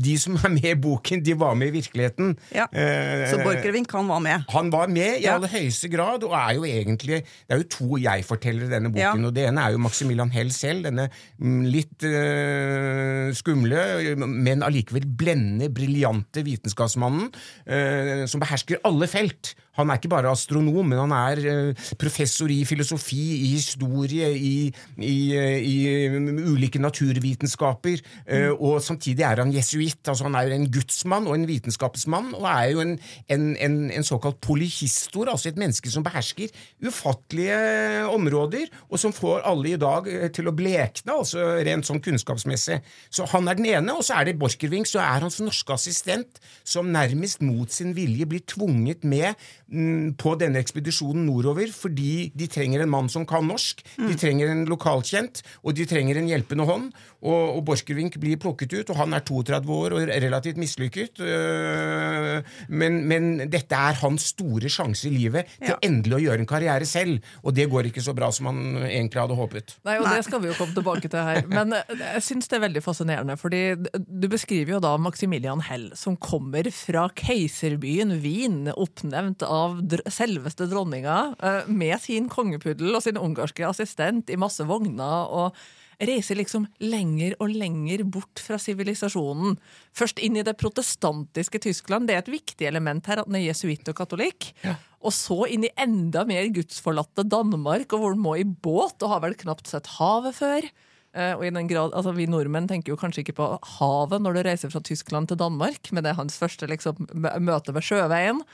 De 0.00 0.14
som 0.20 0.36
er 0.40 0.52
med 0.54 0.66
i 0.70 0.74
boken, 0.80 1.22
de 1.26 1.34
var 1.38 1.54
med 1.58 1.70
i 1.70 1.74
virkeligheten. 1.78 2.34
Ja. 2.54 2.66
Eh, 2.72 3.26
Så 3.30 3.40
Borchgrevink, 3.44 3.92
han 3.92 4.08
var 4.08 4.18
med. 4.24 4.44
han 4.48 4.70
var 4.72 4.86
med 4.88 5.18
i 5.18 5.22
Ja. 5.24 5.34
aller 5.34 5.48
høyeste 5.48 5.88
grad, 5.92 6.24
og 6.24 6.32
er 6.32 6.54
jo 6.56 6.64
egentlig 6.64 7.20
Det 7.22 7.50
er 7.50 7.56
jo 7.56 7.68
to 7.70 7.96
jeg-fortellere 7.98 8.66
i 8.66 8.70
denne 8.74 8.92
boken. 8.92 9.24
Og 9.24 9.34
Det 9.34 9.46
ene 9.48 9.60
er 9.66 9.70
jo 9.72 9.78
Maximilian 9.78 10.30
Hell 10.30 10.50
selv, 10.52 10.84
denne 10.84 11.08
mm, 11.38 11.62
litt 11.64 12.02
øh, 12.04 13.34
skumle, 13.34 14.16
men 14.26 14.62
allikevel 14.62 15.06
blendende, 15.18 15.68
briljante 15.74 16.44
vitenskapsmannen 16.44 17.30
øh, 17.68 18.26
som 18.28 18.40
behersker 18.40 18.76
alle 18.84 19.06
felt. 19.06 19.54
Han 19.78 19.90
er 19.90 19.94
ikke 20.00 20.08
bare 20.12 20.30
astronom, 20.30 20.86
men 20.86 20.98
han 20.98 21.12
er 21.14 21.42
øh, 21.52 21.74
professor 21.98 22.46
i 22.50 22.64
filosofi, 22.64 23.20
i 23.44 23.46
historie, 23.54 24.32
i, 24.38 24.74
i, 24.98 25.34
øh, 25.36 25.58
i 25.58 25.76
øh, 25.88 26.52
ulike 26.52 26.78
naturvitenskaper, 26.78 27.96
Mm. 28.30 28.56
og 28.60 28.82
samtidig 28.82 29.22
er 29.22 29.36
han 29.42 29.52
jesuitt. 29.54 30.06
Altså 30.08 30.24
han 30.24 30.34
er 30.34 30.42
jo 30.42 30.54
en 30.54 30.72
gudsmann 30.72 31.26
og 31.26 31.34
en 31.34 31.46
vitenskapsmann, 31.48 32.34
og 32.34 32.44
er 32.46 32.70
jo 32.70 32.80
en, 32.80 32.98
en, 33.28 33.56
en, 33.56 33.90
en 33.90 34.04
såkalt 34.04 34.40
polyhistor, 34.40 35.28
altså 35.30 35.48
et 35.48 35.58
menneske 35.58 35.90
som 35.90 36.04
behersker 36.06 36.48
ufattelige 36.86 38.06
områder, 38.10 38.66
og 38.90 38.98
som 38.98 39.12
får 39.12 39.40
alle 39.48 39.72
i 39.74 39.76
dag 39.80 40.06
eh, 40.10 40.28
til 40.34 40.50
å 40.50 40.54
blekne, 40.56 41.16
altså 41.16 41.44
rent 41.66 41.88
sånn 41.88 42.02
kunnskapsmessig. 42.04 42.80
Så 43.10 43.26
han 43.32 43.48
er 43.50 43.58
den 43.58 43.66
ene, 43.70 43.96
og 43.96 44.04
så 44.06 44.18
er 44.20 44.30
det 44.30 44.38
Borchgrevink, 44.40 44.86
så 44.90 45.02
er 45.02 45.24
hans 45.26 45.40
norske 45.42 45.74
assistent, 45.74 46.40
som 46.64 46.90
nærmest 46.92 47.42
mot 47.42 47.70
sin 47.72 47.94
vilje 47.96 48.26
blir 48.30 48.44
tvunget 48.46 49.04
med 49.04 49.32
mm, 49.69 49.69
på 50.18 50.32
denne 50.40 50.58
ekspedisjonen 50.58 51.26
nordover, 51.28 51.70
fordi 51.70 52.30
de 52.34 52.46
trenger 52.50 52.82
en 52.82 52.90
mann 52.90 53.08
som 53.12 53.22
kan 53.28 53.46
norsk, 53.46 53.84
de 54.00 54.16
trenger 54.18 54.50
en 54.50 54.64
lokalkjent, 54.66 55.42
og 55.62 55.76
de 55.78 55.86
trenger 55.86 56.18
en 56.18 56.26
hjelpende 56.30 56.66
hånd, 56.66 56.88
og, 57.20 57.56
og 57.58 57.60
Borchgrevink 57.68 58.16
blir 58.22 58.38
plukket 58.40 58.72
ut, 58.74 58.90
og 58.90 58.96
han 58.98 59.14
er 59.14 59.22
32 59.28 59.74
år 59.76 59.94
og 59.98 60.10
relativt 60.24 60.58
mislykket, 60.58 61.20
øh, 61.20 62.40
men, 62.72 62.98
men 63.10 63.28
dette 63.52 63.76
er 63.76 63.98
hans 64.00 64.30
store 64.32 64.70
sjanse 64.72 65.06
i 65.08 65.12
livet 65.14 65.50
til 65.58 65.70
Ja. 65.70 65.76
endelig 65.86 66.16
å 66.16 66.22
gjøre 66.24 66.42
en 66.42 66.48
karriere 66.50 66.88
selv, 66.88 67.20
og 67.44 67.54
det 67.54 67.68
går 67.70 67.90
ikke 67.90 68.02
så 68.02 68.14
bra 68.16 68.30
som 68.34 68.48
han 68.50 68.60
egentlig 68.88 69.20
hadde 69.22 69.36
håpet. 69.38 69.76
Nei, 69.86 69.98
og 70.00 70.08
Nei. 70.08 70.16
Det 70.18 70.26
skal 70.26 70.42
vi 70.42 70.50
jo 70.50 70.56
komme 70.58 70.74
tilbake 70.74 71.10
til 71.12 71.22
her. 71.28 71.44
Men 71.56 71.76
eh, 71.76 71.94
jeg 72.16 72.24
syns 72.26 72.50
det 72.50 72.58
er 72.58 72.64
veldig 72.66 72.82
fascinerende. 72.82 73.36
fordi 73.38 73.62
Du 73.94 74.26
beskriver 74.32 74.74
jo 74.78 74.80
da 74.82 74.96
Maximilian 74.98 75.62
Hell, 75.68 75.90
som 75.94 76.16
kommer 76.18 76.66
fra 76.74 77.06
keiserbyen 77.14 78.16
Wien, 78.24 78.64
oppnevnt 78.74 79.44
av 79.46 79.59
dr 79.80 80.02
selveste 80.12 80.68
dronninga, 80.70 81.18
eh, 81.40 81.68
med 81.68 82.00
sin 82.02 82.30
kongepuddel 82.32 82.94
og 82.94 83.04
sin 83.04 83.20
ungarske 83.20 83.66
assistent 83.66 84.30
i 84.30 84.40
masse 84.40 84.64
vogner. 84.66 85.28
og 85.30 85.54
reiser 86.00 86.38
liksom 86.38 86.66
lenger 86.80 87.34
og 87.42 87.52
lenger 87.52 88.04
bort 88.08 88.40
fra 88.40 88.58
sivilisasjonen. 88.60 89.58
Først 89.96 90.20
inn 90.22 90.38
i 90.40 90.44
det 90.46 90.56
protestantiske 90.60 91.60
Tyskland, 91.66 92.08
det 92.08 92.16
er 92.16 92.22
et 92.24 92.32
viktig 92.32 92.68
element 92.68 93.10
her, 93.10 93.20
at 93.20 93.28
den 93.28 93.36
er 93.36 93.48
jesuitt 93.50 93.88
og 93.90 93.98
katolikk. 93.98 94.52
Og 95.00 95.12
så 95.16 95.46
inn 95.48 95.64
i 95.64 95.72
enda 95.80 96.26
mer 96.28 96.48
gudsforlatte 96.54 97.24
Danmark, 97.28 97.92
og 97.92 98.02
hvor 98.02 98.16
den 98.16 98.24
må 98.24 98.36
i 98.40 98.46
båt, 98.48 99.00
og 99.02 99.12
har 99.14 99.24
vel 99.26 99.36
knapt 99.44 99.70
sett 99.70 99.88
havet 99.98 100.36
før. 100.36 100.70
Eh, 101.10 101.32
og 101.34 101.44
i 101.44 101.50
den 101.50 101.66
grad, 101.66 101.94
altså 101.96 102.12
Vi 102.14 102.28
nordmenn 102.30 102.68
tenker 102.70 102.92
jo 102.92 102.98
kanskje 103.00 103.24
ikke 103.24 103.38
på 103.40 103.46
havet 103.80 104.22
når 104.22 104.36
du 104.36 104.42
reiser 104.46 104.70
fra 104.70 104.82
Tyskland 104.84 105.28
til 105.28 105.40
Danmark, 105.40 105.90
men 105.90 106.04
det 106.04 106.12
er 106.12 106.20
hans 106.20 106.38
første 106.38 106.68
liksom, 106.70 107.08
møte 107.42 107.74
med 107.74 107.82
sjøveien. 107.82 108.44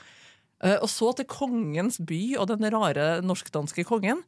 Eh, 0.63 0.77
og 0.81 0.89
så 0.89 1.11
til 1.17 1.29
kongens 1.29 1.99
by 2.01 2.37
og 2.41 2.49
den 2.51 2.67
rare 2.73 3.21
norsk-danske 3.25 3.85
kongen. 3.87 4.23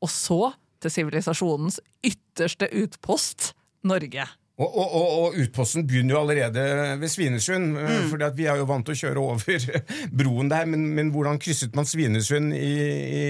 Og 0.00 0.12
så 0.12 0.54
til 0.80 0.94
sivilisasjonens 0.94 1.80
ytterste 2.06 2.70
utpost, 2.72 3.52
Norge. 3.84 4.26
Og, 4.60 4.68
og, 4.68 4.88
og, 4.92 5.12
og 5.24 5.36
utposten 5.40 5.86
begynner 5.88 6.14
jo 6.14 6.20
allerede 6.20 6.64
ved 7.00 7.08
Svinesund, 7.08 7.78
mm. 7.78 8.10
for 8.10 8.24
vi 8.36 8.44
er 8.44 8.58
jo 8.60 8.66
vant 8.68 8.84
til 8.84 8.96
å 8.96 9.00
kjøre 9.00 9.22
over 9.22 9.68
broen 10.20 10.50
der, 10.52 10.66
men, 10.68 10.84
men 10.96 11.12
hvordan 11.14 11.40
krysset 11.40 11.76
man 11.78 11.88
Svinesund 11.88 12.52
i, 12.56 12.72
i, 12.76 13.22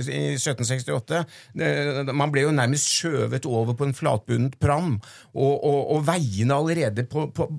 i 0.00 0.22
1768? 0.38 1.20
Det, 1.60 1.68
man 2.16 2.32
ble 2.32 2.46
jo 2.46 2.54
nærmest 2.56 2.88
skjøvet 2.88 3.48
over 3.48 3.76
på 3.76 3.88
en 3.88 3.96
flatbundet 3.96 4.56
pram, 4.62 4.96
og, 5.36 5.54
og, 5.68 6.00
veiene 6.08 6.56
allerede 6.56 7.04
på, 7.10 7.26
på, 7.36 7.50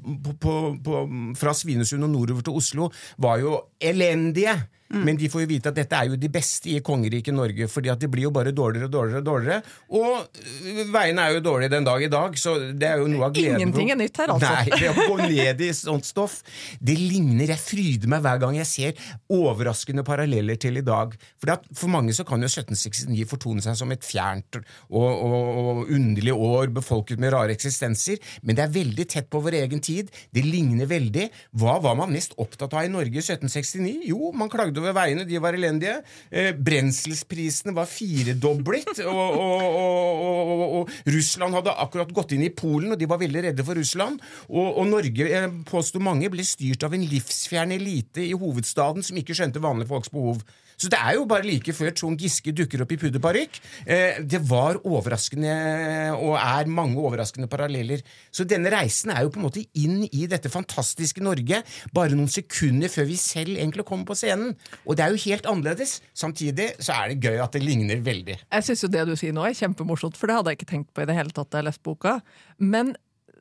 på, 0.42 0.58
på, 0.86 1.06
fra 1.38 1.54
Svinesund 1.54 2.08
og 2.08 2.14
nordover 2.16 2.46
til 2.48 2.58
Oslo 2.58 2.90
var 3.22 3.44
jo 3.44 3.60
elendige. 3.78 4.58
Men 4.90 5.18
de 5.20 5.30
får 5.30 5.44
jo 5.44 5.50
vite 5.52 5.70
at 5.70 5.78
dette 5.78 5.98
er 5.98 6.10
jo 6.10 6.18
de 6.18 6.30
beste 6.34 6.72
i 6.72 6.80
kongeriket 6.86 7.36
Norge, 7.36 7.68
fordi 7.70 7.92
at 7.94 8.02
det 8.02 8.10
blir 8.10 8.26
jo 8.26 8.32
bare 8.34 8.54
dårligere 8.56 8.90
og 8.90 8.94
dårligere. 8.94 9.22
Og 9.22 9.28
dårligere. 9.28 9.62
Og 9.94 10.40
øh, 10.66 10.80
veiene 10.94 11.26
er 11.26 11.36
jo 11.36 11.44
dårlige 11.46 11.74
den 11.76 11.86
dag 11.86 12.04
i 12.04 12.10
dag, 12.10 12.38
så 12.42 12.56
det 12.74 12.88
er 12.88 13.04
jo 13.04 13.10
noe 13.12 13.28
av 13.28 13.36
gleden 13.36 13.62
Ingenting 13.62 13.92
er 13.94 14.00
nytt 14.00 14.18
her, 14.18 14.34
altså. 14.34 14.50
Nei, 14.50 14.80
det 14.82 14.90
å 14.90 15.06
gå 15.12 15.18
ned 15.22 15.62
i 15.62 15.70
sånt 15.78 16.08
stoff, 16.10 16.40
det 16.82 16.96
ligner 16.98 17.54
Jeg 17.54 17.62
fryder 17.62 18.12
meg 18.12 18.24
hver 18.26 18.42
gang 18.42 18.58
jeg 18.58 18.70
ser 18.70 19.04
overraskende 19.34 20.06
paralleller 20.08 20.58
til 20.62 20.82
i 20.82 20.86
dag. 20.86 21.14
For, 21.38 21.54
at 21.54 21.70
for 21.78 21.94
mange 21.94 22.16
så 22.18 22.26
kan 22.28 22.42
jo 22.42 22.50
1769 22.50 23.30
fortone 23.30 23.64
seg 23.66 23.78
som 23.78 23.94
et 23.94 24.06
fjernt 24.06 24.58
og, 24.58 25.06
og, 25.06 25.38
og 25.62 25.94
underlig 25.94 26.34
år 26.34 26.74
befolket 26.80 27.22
med 27.22 27.34
rare 27.36 27.54
eksistenser, 27.54 28.18
men 28.42 28.58
det 28.58 28.66
er 28.66 28.74
veldig 28.74 29.08
tett 29.14 29.30
på 29.30 29.44
vår 29.46 29.60
egen 29.62 29.86
tid. 29.86 30.10
Det 30.34 30.44
ligner 30.46 30.90
veldig. 30.90 31.30
Hva 31.62 31.78
var 31.84 31.98
man 32.00 32.14
mest 32.14 32.34
opptatt 32.42 32.74
av 32.74 32.88
i 32.88 32.92
Norge 32.92 33.20
i 33.20 33.24
1769? 33.24 34.10
Jo, 34.10 34.34
man 34.34 34.50
klagde 34.52 34.79
over 34.82 34.96
veiene, 34.98 35.26
de 35.28 35.42
var 35.42 35.58
elendige. 35.58 36.00
Eh, 36.32 36.52
brenselsprisene 36.56 37.76
var 37.78 37.90
firedoblet, 37.90 39.04
og, 39.06 39.36
og, 39.40 39.68
og, 39.80 40.64
og, 40.80 40.94
Russland 41.10 41.60
hadde 41.60 41.76
akkurat 41.86 42.14
gått 42.16 42.34
inn 42.36 42.46
i 42.48 42.54
Polen, 42.54 42.94
og 42.94 43.02
de 43.02 43.10
var 43.10 43.22
veldig 43.22 43.46
redde 43.50 43.66
for 43.68 43.80
Russland. 43.80 44.24
Og, 44.50 44.82
Norge, 44.90 45.44
påsto 45.70 46.02
mange, 46.04 46.32
ble 46.32 46.46
styrt 46.48 46.84
av 46.88 46.96
en 46.96 47.06
livsfjern 47.06 47.76
elite 47.76 48.24
i 48.26 48.36
hovedstaden 48.38 49.06
som 49.06 49.20
ikke 49.20 49.38
skjønte 49.38 49.64
vanlige 49.64 49.92
folks 49.92 50.12
behov. 50.14 50.44
Så 50.80 50.90
det 50.92 51.00
er 51.00 51.18
jo 51.18 51.26
bare 51.30 51.44
like 51.48 51.74
før 51.76 51.92
Trond 51.96 52.20
Giske 52.20 52.54
dukker 52.56 52.86
opp 52.86 52.94
i 52.96 53.00
pudderparykk. 53.02 53.60
Eh, 53.84 54.22
det 54.24 54.40
var 54.48 54.80
overraskende, 54.88 55.54
og 56.16 56.38
er 56.40 56.72
mange 56.72 57.00
overraskende 57.02 57.50
paralleller. 57.52 58.04
Så 58.32 58.46
denne 58.48 58.72
reisen 58.72 59.12
er 59.12 59.26
jo 59.26 59.34
på 59.34 59.42
en 59.42 59.48
måte 59.50 59.66
inn 59.80 60.06
i 60.08 60.26
dette 60.32 60.52
fantastiske 60.52 61.24
Norge 61.26 61.62
bare 61.96 62.16
noen 62.16 62.32
sekunder 62.32 62.92
før 62.92 63.10
vi 63.10 63.20
selv 63.20 63.58
egentlig 63.58 63.86
kommer 63.88 64.08
på 64.08 64.18
scenen. 64.22 64.56
Og 64.86 64.96
det 64.96 65.06
er 65.06 65.14
jo 65.16 65.24
helt 65.28 65.50
annerledes. 65.52 66.00
Samtidig 66.16 66.72
så 66.80 66.96
er 66.96 67.12
det 67.12 67.28
gøy 67.28 67.44
at 67.44 67.56
det 67.56 67.66
ligner 67.66 68.00
veldig. 68.06 68.40
Jeg 68.48 68.68
syns 68.70 68.86
jo 68.86 68.94
det 68.94 69.06
du 69.10 69.16
sier 69.20 69.36
nå 69.36 69.44
er 69.48 69.58
kjempemorsomt, 69.58 70.18
for 70.20 70.32
det 70.32 70.40
hadde 70.40 70.54
jeg 70.54 70.62
ikke 70.62 70.74
tenkt 70.74 70.96
på 70.96 71.04
i 71.04 71.10
det 71.10 71.18
hele 71.18 71.36
tatt 71.36 71.52
da 71.52 71.62
jeg 71.62 71.70
leste 71.70 71.86
boka. 71.86 72.20
Men 72.60 72.96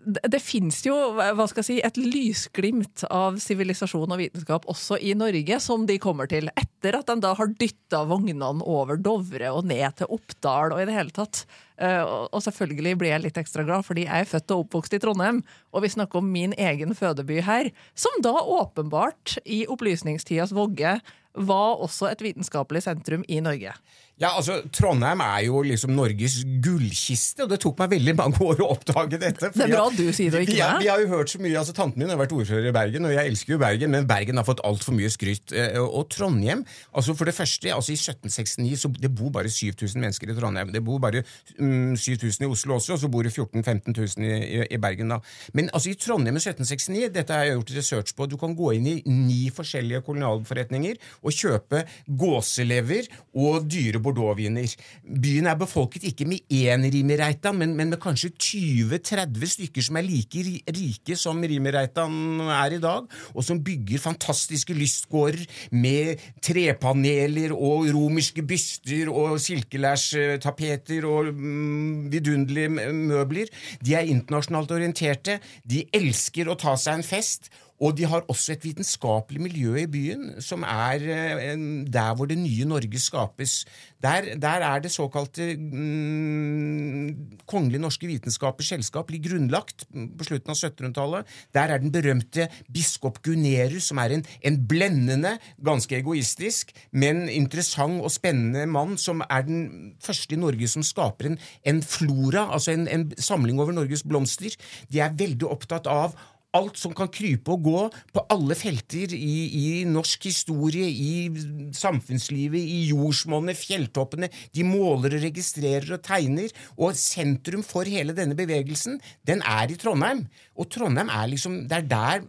det, 0.08 0.22
det 0.32 0.40
fins 0.40 0.80
jo 0.86 0.94
hva 1.16 1.46
skal 1.50 1.60
jeg 1.62 1.68
si, 1.68 1.76
et 1.84 2.00
lysglimt 2.00 3.04
av 3.12 3.36
sivilisasjon 3.42 4.14
og 4.14 4.20
vitenskap 4.20 4.66
også 4.70 4.98
i 5.04 5.12
Norge, 5.18 5.60
som 5.62 5.84
de 5.88 5.98
kommer 6.02 6.30
til. 6.30 6.48
Etter 6.58 6.96
at 6.98 7.10
de 7.10 7.18
da 7.22 7.34
har 7.36 7.52
dytta 7.60 8.04
vognene 8.08 8.64
over 8.64 9.00
Dovre 9.00 9.52
og 9.52 9.68
ned 9.68 9.98
til 10.00 10.10
Oppdal 10.14 10.74
og 10.74 10.82
i 10.82 10.88
det 10.88 10.96
hele 10.96 11.14
tatt. 11.14 11.44
Eh, 11.78 12.02
og 12.02 12.40
selvfølgelig 12.42 12.96
blir 12.98 13.12
jeg 13.12 13.26
litt 13.26 13.40
ekstra 13.40 13.66
glad, 13.68 13.86
fordi 13.86 14.06
jeg 14.08 14.24
er 14.24 14.32
født 14.32 14.54
og 14.54 14.64
oppvokst 14.64 14.96
i 14.96 15.02
Trondheim. 15.02 15.42
Og 15.74 15.84
vi 15.84 15.92
snakker 15.92 16.22
om 16.22 16.32
min 16.32 16.56
egen 16.58 16.96
fødeby 16.98 17.42
her, 17.46 17.70
som 17.98 18.22
da 18.24 18.34
åpenbart 18.34 19.38
i 19.44 19.64
opplysningstidas 19.70 20.56
vogge 20.56 20.98
var 21.35 21.78
også 21.85 22.08
et 22.12 22.23
vitenskapelig 22.25 22.82
sentrum 22.82 23.25
i 23.28 23.40
Norge. 23.40 23.73
Ja, 24.18 24.32
altså, 24.35 24.56
Trondheim 24.75 25.20
er 25.23 25.44
jo 25.47 25.61
liksom 25.62 25.92
Norges 25.94 26.40
gullkiste, 26.64 27.44
og 27.44 27.52
det 27.52 27.61
tok 27.62 27.78
meg 27.78 27.92
veldig 27.92 28.14
mange 28.18 28.40
år 28.42 28.58
å 28.64 28.73
oppdage 28.75 29.14
dette. 29.23 29.50
Det 29.54 29.62
er 29.62 29.70
bra 29.70 29.85
at 29.87 29.94
du 29.94 30.08
sier 30.11 30.32
det, 30.35 30.40
og 30.40 30.49
ikke 30.49 30.56
vi, 30.56 30.62
har- 30.64 30.80
vi 30.82 30.88
har 30.90 30.99
jo 31.04 31.06
hørt 31.12 31.30
så 31.30 31.38
mye, 31.38 31.54
altså 31.61 31.75
Tanten 31.76 32.02
min 32.02 32.11
har 32.11 32.18
vært 32.18 32.32
ordfører 32.35 32.66
i 32.66 32.73
Bergen, 32.75 33.06
og 33.06 33.12
jeg 33.14 33.30
elsker 33.30 33.52
jo 33.54 33.58
Bergen, 33.62 33.92
men 33.94 34.08
Bergen 34.11 34.40
har 34.40 34.47
fått 34.49 34.62
altfor 34.66 34.97
mye 34.99 35.11
skryt. 35.14 35.52
Eh, 35.54 35.78
Og 35.78 36.08
Trondheim 36.11 36.64
altså 36.92 37.14
For 37.14 37.25
det 37.30 37.35
første, 37.37 37.70
altså 37.70 37.92
i 37.94 37.99
1769 38.00 38.80
så 38.82 38.90
det 38.99 39.12
bor 39.14 39.30
bare 39.30 39.49
7000 39.54 40.02
mennesker 40.02 40.32
i 40.32 40.35
Trondheim. 40.40 40.73
Det 40.75 40.82
bor 40.85 40.99
bare 40.99 41.23
mm, 41.61 41.94
7000 41.97 42.42
i 42.42 42.50
Oslo 42.50 42.75
også, 42.80 42.94
og 42.94 42.99
så 43.04 43.08
bor 43.08 43.23
det 43.23 43.32
14 43.32 43.62
000-15 43.62 44.18
000 44.18 44.26
i, 44.26 44.35
i, 44.58 44.66
i 44.75 44.78
Bergen. 44.82 45.14
da. 45.14 45.20
Men 45.54 45.70
altså 45.73 45.90
i 45.90 45.94
Trondheim 45.94 46.35
i 46.35 46.42
1769, 46.42 47.12
dette 47.14 47.32
har 47.38 47.44
jeg 47.47 47.54
gjort 47.54 47.70
research 47.78 48.16
på, 48.18 48.26
du 48.26 48.37
kan 48.37 48.56
gå 48.58 48.75
inn 48.80 48.87
i 48.90 48.97
ni 49.06 49.47
forskjellige 49.54 50.02
kolonialforretninger 50.11 50.99
og 51.22 51.34
kjøpe 51.34 51.84
gåselever 52.08 53.08
og 53.38 53.66
dyre 53.70 54.00
bordeauxviner. 54.02 54.75
Byen 55.04 55.48
er 55.50 55.58
befolket 55.58 56.06
ikke 56.10 56.26
med 56.28 56.44
én 56.52 56.87
Rimi-Reitan, 56.88 57.58
men, 57.58 57.75
men 57.78 57.92
med 57.92 58.00
kanskje 58.02 58.30
20-30 58.34 59.52
stykker 59.54 59.87
som 59.88 59.98
er 59.98 60.06
like 60.06 60.44
rike 60.75 61.16
som 61.18 61.42
Rimi-Reitan 61.42 62.42
er 62.46 62.76
i 62.76 62.80
dag, 62.82 63.06
og 63.34 63.44
som 63.44 63.62
bygger 63.64 64.02
fantastiske 64.02 64.76
lystgårder 64.76 65.44
med 65.75 66.22
trepaneler 66.44 67.54
og 67.54 67.88
romerske 67.94 68.44
byster 68.46 69.10
og 69.12 69.38
silkelærstapeter 69.42 71.06
og 71.08 71.32
mm, 71.34 72.08
vidunderlige 72.12 72.92
møbler. 72.92 73.50
De 73.84 73.94
er 73.98 74.10
internasjonalt 74.10 74.75
orienterte, 74.75 75.38
de 75.64 75.84
elsker 75.94 76.48
å 76.48 76.58
ta 76.58 76.76
seg 76.78 77.00
en 77.00 77.06
fest. 77.06 77.50
Og 77.78 77.94
de 77.99 78.06
har 78.11 78.26
også 78.26 78.52
et 78.56 78.64
vitenskapelig 78.66 79.40
miljø 79.42 79.76
i 79.78 79.87
byen, 79.90 80.32
som 80.42 80.64
er 80.66 81.04
eh, 81.04 81.54
der 81.87 82.14
hvor 82.18 82.26
det 82.26 82.38
nye 82.38 82.66
Norge 82.66 82.99
skapes. 82.99 83.64
Der, 84.02 84.35
der 84.38 84.64
er 84.66 84.78
det 84.78 84.90
såkalte 84.94 85.56
mm, 85.56 87.38
Kongelige 87.47 87.82
norske 87.82 88.06
vitenskapers 88.06 88.68
selskap 88.68 89.06
blir 89.08 89.23
grunnlagt 89.23 89.87
på 89.90 90.26
slutten 90.26 90.52
av 90.52 90.58
1700-tallet. 90.58 91.35
Der 91.54 91.73
er 91.75 91.82
den 91.82 91.92
berømte 91.92 92.49
biskop 92.73 93.23
Gunnerus, 93.23 93.88
som 93.88 93.99
er 94.02 94.14
en, 94.18 94.25
en 94.44 94.58
blendende, 94.68 95.37
ganske 95.64 95.97
egoistisk, 95.99 96.73
men 96.92 97.28
interessant 97.28 98.02
og 98.02 98.12
spennende 98.12 98.66
mann, 98.66 98.97
som 98.99 99.23
er 99.30 99.47
den 99.47 99.94
første 100.04 100.35
i 100.35 100.40
Norge 100.40 100.68
som 100.68 100.85
skaper 100.87 101.32
en, 101.32 101.38
en 101.64 101.82
flora, 101.82 102.49
altså 102.52 102.75
en, 102.75 102.88
en 102.88 103.11
samling 103.18 103.61
over 103.61 103.73
Norges 103.73 104.04
blomster. 104.06 104.54
De 104.92 105.00
er 105.00 105.16
veldig 105.18 105.49
opptatt 105.49 105.88
av 105.90 106.18
alt 106.58 106.78
som 106.80 106.94
kan 106.96 107.10
krype 107.12 107.54
og 107.54 107.64
gå 107.66 107.84
på 108.14 108.24
alle 108.34 108.56
felter 108.58 109.14
i, 109.16 109.36
i 109.58 109.66
norsk 109.88 110.28
historie, 110.28 110.88
i 110.88 111.72
samfunnslivet, 111.76 112.60
i 112.60 112.80
jordsmonnet, 112.90 113.58
fjelltoppene. 113.58 114.30
De 114.54 114.66
måler 114.66 115.18
og 115.18 115.24
registrerer 115.24 115.94
og 115.96 116.02
tegner. 116.06 116.52
Og 116.76 116.96
sentrum 116.98 117.64
for 117.66 117.88
hele 117.88 118.16
denne 118.16 118.36
bevegelsen, 118.38 118.98
den 119.28 119.44
er 119.46 119.70
i 119.72 119.78
Trondheim. 119.80 120.26
Og 120.58 120.70
Trondheim 120.74 121.12
er 121.14 121.30
liksom, 121.30 121.62
det 121.70 121.82
er 121.82 121.88
der 121.88 122.26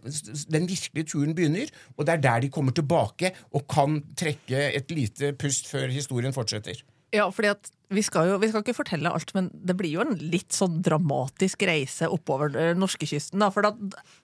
den 0.52 0.68
virkelige 0.70 1.10
turen 1.12 1.34
begynner, 1.36 1.70
og 1.96 2.06
det 2.06 2.16
er 2.16 2.24
der 2.28 2.46
de 2.46 2.52
kommer 2.52 2.74
tilbake 2.76 3.34
og 3.50 3.66
kan 3.70 4.00
trekke 4.18 4.70
et 4.76 4.94
lite 4.94 5.34
pust 5.38 5.70
før 5.70 5.90
historien 5.92 6.34
fortsetter. 6.36 6.80
Ja, 7.14 7.26
fordi 7.34 7.50
at 7.52 7.70
vi 7.90 8.02
skal 8.06 8.28
jo 8.30 8.36
vi 8.38 8.46
skal 8.50 8.62
ikke 8.62 8.76
fortelle 8.76 9.10
alt, 9.10 9.32
men 9.34 9.48
det 9.66 9.74
blir 9.78 9.90
jo 9.96 10.04
en 10.04 10.12
litt 10.30 10.54
sånn 10.54 10.76
dramatisk 10.86 11.64
reise 11.66 12.06
oppover 12.06 12.54
eh, 12.54 12.70
norskekysten. 12.78 13.42
For 13.50 13.66
at 13.66 13.80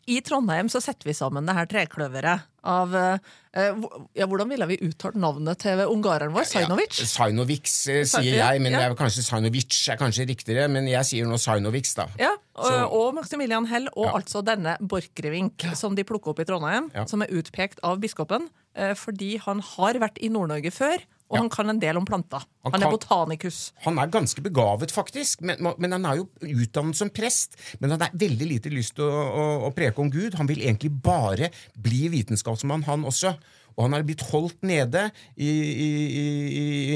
i 0.07 0.21
Trondheim 0.23 0.71
så 0.71 0.79
setter 0.85 1.09
vi 1.11 1.17
sammen 1.19 1.49
det 1.49 1.57
her 1.57 1.67
trekløveret 1.73 2.47
av 2.67 2.95
eh, 2.95 3.19
ja, 3.57 4.27
Hvordan 4.29 4.51
ville 4.53 4.67
vi 4.71 4.79
uttalt 4.87 5.17
navnet 5.19 5.59
til 5.65 5.83
ungareren 5.87 6.35
vår? 6.35 6.47
Sajnovic? 6.51 7.01
Ja, 7.01 7.09
Sainovic 7.11 7.73
eh, 7.91 8.05
sier 8.07 8.39
jeg, 8.39 8.63
men 8.63 8.75
ja. 8.75 8.85
det 8.85 8.93
er 8.93 8.97
kanskje 9.01 9.27
Sajnovic 9.27 9.81
er 9.91 9.99
kanskje 9.99 10.29
riktigere, 10.31 10.69
men 10.71 10.87
jeg 10.91 11.11
sier 11.11 11.27
nå 11.31 11.39
Sajnovic, 11.43 11.91
da. 11.99 12.07
Ja, 12.23 12.35
og, 12.55 12.79
og 12.95 13.19
Maximilian 13.19 13.67
Hell, 13.71 13.91
og 13.97 14.13
Ja. 14.13 14.15
altså 14.21 14.45
denne 14.47 14.77
Borchgrevink, 14.79 15.67
som 15.75 15.99
de 15.99 16.07
plukker 16.07 16.35
opp 16.35 16.45
i 16.45 16.47
Trondheim, 16.49 16.93
som 17.11 17.27
er 17.27 17.35
utpekt 17.35 17.83
av 17.87 17.99
biskopen 18.03 18.47
eh, 18.79 18.95
fordi 18.95 19.37
han 19.43 19.65
har 19.75 19.99
vært 20.07 20.23
i 20.23 20.31
Nord-Norge 20.31 20.71
før, 20.75 21.03
og 21.29 21.37
Ja. 21.37 21.41
han 21.43 21.49
kan 21.51 21.71
en 21.71 21.79
del 21.83 21.97
om 21.99 22.05
planta. 22.07 22.39
Han 22.65 22.73
Han, 22.73 22.83
er 22.83 22.87
kan- 22.87 22.93
botanikus. 22.99 23.73
Han 23.85 23.99
er 23.99 24.07
ganske 24.07 24.41
begavet, 24.43 24.93
faktisk, 24.95 25.41
men, 25.43 25.59
men 25.79 25.93
han 25.93 26.05
er 26.07 26.17
jo 26.21 26.29
utdannet 26.41 26.95
som 26.97 27.11
prest. 27.11 27.57
Men 27.81 27.91
han 27.91 28.01
har 28.01 28.11
veldig 28.15 28.47
lite 28.47 28.71
lyst 28.71 28.95
til 28.95 29.05
å, 29.05 29.11
å, 29.11 29.47
å 29.67 29.75
preke 29.75 29.99
om 30.03 30.11
Gud. 30.11 30.35
Han 30.39 30.47
vil 30.47 30.63
egentlig 30.63 30.93
bare 31.03 31.51
bli 31.75 32.09
vitenskapsmann, 32.15 32.85
han 32.87 33.05
også. 33.05 33.35
Og 33.77 33.85
han 33.85 33.93
har 33.93 34.03
blitt 34.09 34.23
holdt 34.31 34.63
nede 34.65 35.11
i, 35.37 35.51
i, 35.51 35.91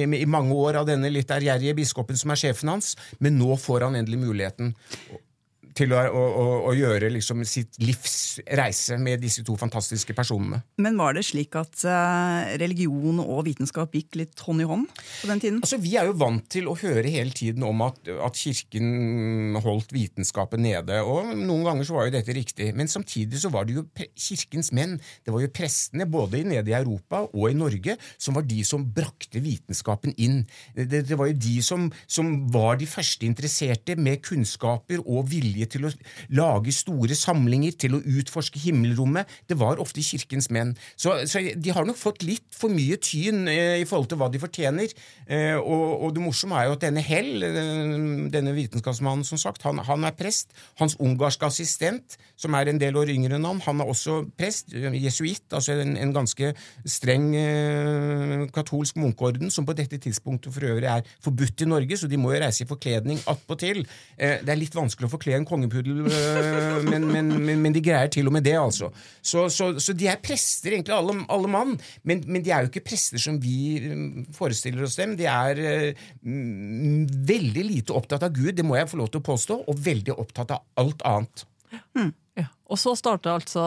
i, 0.00 0.04
i, 0.22 0.25
mange 0.25 0.54
år 0.56 0.78
av 0.80 0.87
denne 0.88 1.10
litt 1.12 1.28
ærgjerrige 1.28 1.75
biskopen 1.76 2.16
som 2.16 2.30
er 2.32 2.40
sjefen 2.40 2.70
hans, 2.72 2.94
men 3.20 3.37
nå 3.37 3.58
får 3.60 3.84
han 3.88 3.99
endelig 4.00 4.22
muligheten 4.22 4.70
til 5.76 5.92
å, 5.94 6.00
å, 6.02 6.22
å, 6.40 6.46
å 6.70 6.74
gjøre 6.76 7.10
liksom 7.14 7.44
sitt 7.48 7.78
livs 7.82 8.40
reise 8.58 8.98
med 9.00 9.22
disse 9.22 9.44
to 9.46 9.56
fantastiske 9.60 10.14
personene. 10.16 10.60
Men 10.82 10.98
var 11.00 11.16
det 11.16 11.24
slik 11.28 11.56
at 11.58 11.84
eh, 11.86 12.54
religion 12.60 13.20
og 13.22 13.44
vitenskap 13.48 13.94
gikk 13.96 14.18
litt 14.20 14.44
hånd 14.46 14.64
i 14.64 14.68
hånd 14.68 14.88
på 14.92 15.30
den 15.30 15.42
tiden? 15.42 15.60
Altså, 15.64 15.80
Vi 15.82 15.94
er 15.98 16.10
jo 16.10 16.16
vant 16.20 16.46
til 16.52 16.68
å 16.70 16.76
høre 16.78 17.12
hele 17.12 17.34
tiden 17.36 17.64
om 17.66 17.84
at, 17.86 18.00
at 18.26 18.38
Kirken 18.40 19.58
holdt 19.62 19.94
vitenskapen 19.94 20.64
nede. 20.64 21.00
og 21.04 21.32
Noen 21.36 21.66
ganger 21.68 21.88
så 21.88 21.98
var 21.98 22.08
jo 22.08 22.14
dette 22.16 22.36
riktig. 22.36 22.70
Men 22.76 22.90
samtidig 22.90 23.40
så 23.42 23.52
var 23.52 23.68
det 23.68 23.78
jo 23.78 23.86
Kirkens 24.18 24.72
menn, 24.76 24.98
det 25.24 25.34
var 25.34 25.44
jo 25.44 25.52
prestene 25.54 26.06
både 26.10 26.42
nede 26.46 26.72
i 26.72 26.76
Europa 26.76 27.24
og 27.28 27.50
i 27.50 27.56
Norge, 27.56 27.96
som 28.20 28.36
var 28.38 28.46
de 28.48 28.62
som 28.66 28.84
brakte 28.84 29.42
vitenskapen 29.42 30.14
inn. 30.20 30.42
Det, 30.74 31.04
det 31.08 31.18
var 31.18 31.30
jo 31.30 31.38
de 31.40 31.56
som, 31.64 31.88
som 32.10 32.32
var 32.52 32.78
de 32.80 32.88
første 32.90 33.26
interesserte 33.26 33.96
med 34.00 34.22
kunnskaper 34.24 35.02
og 35.04 35.28
vilje 35.30 35.59
til 35.70 35.88
å 35.88 35.92
lage 36.36 36.72
store 36.74 37.16
samlinger, 37.18 37.76
til 37.80 37.96
å 37.96 38.02
utforske 38.20 38.60
himmelrommet. 38.62 39.28
Det 39.50 39.58
var 39.60 39.82
ofte 39.82 40.04
Kirkens 40.04 40.50
menn. 40.54 40.74
Så, 40.96 41.16
så 41.30 41.42
de 41.54 41.74
har 41.74 41.86
nok 41.88 41.98
fått 42.00 42.24
litt 42.26 42.46
for 42.56 42.72
mye 42.72 42.98
tyn 43.02 43.48
eh, 43.50 43.80
i 43.82 43.88
forhold 43.88 44.10
til 44.12 44.20
hva 44.20 44.30
de 44.32 44.40
fortjener. 44.42 44.94
Eh, 45.26 45.56
og, 45.58 46.06
og 46.06 46.14
det 46.16 46.24
morsomme 46.24 46.58
er 46.58 46.68
jo 46.68 46.76
at 46.78 46.86
denne 46.86 47.04
Hell, 47.04 47.44
eh, 47.46 47.94
denne 48.32 48.54
vitenskapsmannen, 48.56 49.26
som 49.26 49.40
sagt, 49.40 49.64
han, 49.66 49.82
han 49.86 50.06
er 50.08 50.16
prest. 50.16 50.54
Hans 50.80 50.96
ungarske 51.00 51.48
assistent, 51.48 52.16
som 52.40 52.54
er 52.56 52.70
en 52.70 52.80
del 52.80 52.96
år 52.96 53.12
yngre 53.12 53.36
enn 53.36 53.48
han, 53.48 53.62
han 53.66 53.82
er 53.82 53.90
også 53.90 54.22
prest. 54.38 54.72
Jesuitt, 54.74 55.46
altså 55.52 55.76
en, 55.80 55.96
en 56.00 56.14
ganske 56.14 56.52
streng 56.88 57.30
eh, 57.38 58.46
katolsk 58.54 59.00
munkeorden, 59.00 59.52
som 59.52 59.66
på 59.68 59.76
dette 59.78 60.00
tidspunktet 60.00 60.54
for 60.54 60.68
øvrig 60.70 60.88
er 60.90 61.06
forbudt 61.24 61.64
i 61.64 61.68
Norge, 61.70 61.98
så 62.00 62.08
de 62.10 62.18
må 62.20 62.34
jo 62.34 62.42
reise 62.42 62.64
i 62.64 62.70
forkledning 62.70 63.20
attpåtil. 63.30 63.82
Eh, 64.16 64.40
det 64.44 64.54
er 64.54 64.60
litt 64.60 64.76
vanskelig 64.76 65.08
å 65.08 65.14
forkle 65.14 65.36
en 65.38 65.48
kongepuddel, 65.50 66.04
eh, 66.07 66.78
men, 66.87 67.07
men, 67.11 67.33
men, 67.35 67.62
men 67.64 67.76
de 67.76 67.83
greier 67.85 68.11
til 68.12 68.30
og 68.30 68.37
med 68.37 68.47
det, 68.47 68.57
altså. 68.61 68.90
Så, 69.21 69.49
så, 69.52 69.73
så 69.83 69.95
de 69.97 70.09
er 70.11 70.21
prester, 70.23 70.76
egentlig, 70.76 70.95
alle, 70.97 71.16
alle 71.33 71.50
mann, 71.52 71.76
men, 72.07 72.25
men 72.26 72.47
de 72.47 72.54
er 72.54 72.64
jo 72.64 72.73
ikke 72.73 72.87
prester 72.92 73.21
som 73.23 73.40
vi 73.42 73.78
mm, 73.85 74.30
forestiller 74.37 74.87
oss 74.87 74.99
dem. 75.00 75.16
De 75.19 75.28
er 75.30 75.62
mm, 76.23 77.07
veldig 77.28 77.66
lite 77.66 77.97
opptatt 77.97 78.25
av 78.26 78.35
Gud, 78.37 78.54
det 78.59 78.66
må 78.66 78.78
jeg 78.78 78.90
få 78.90 79.02
lov 79.02 79.12
til 79.12 79.23
å 79.23 79.28
påstå, 79.33 79.62
og 79.66 79.87
veldig 79.90 80.16
opptatt 80.16 80.57
av 80.57 80.64
alt 80.80 81.04
annet. 81.07 81.47
Ja. 82.38 82.47
Og 82.71 82.78
så 82.80 82.95
starter 82.99 83.37
altså 83.37 83.66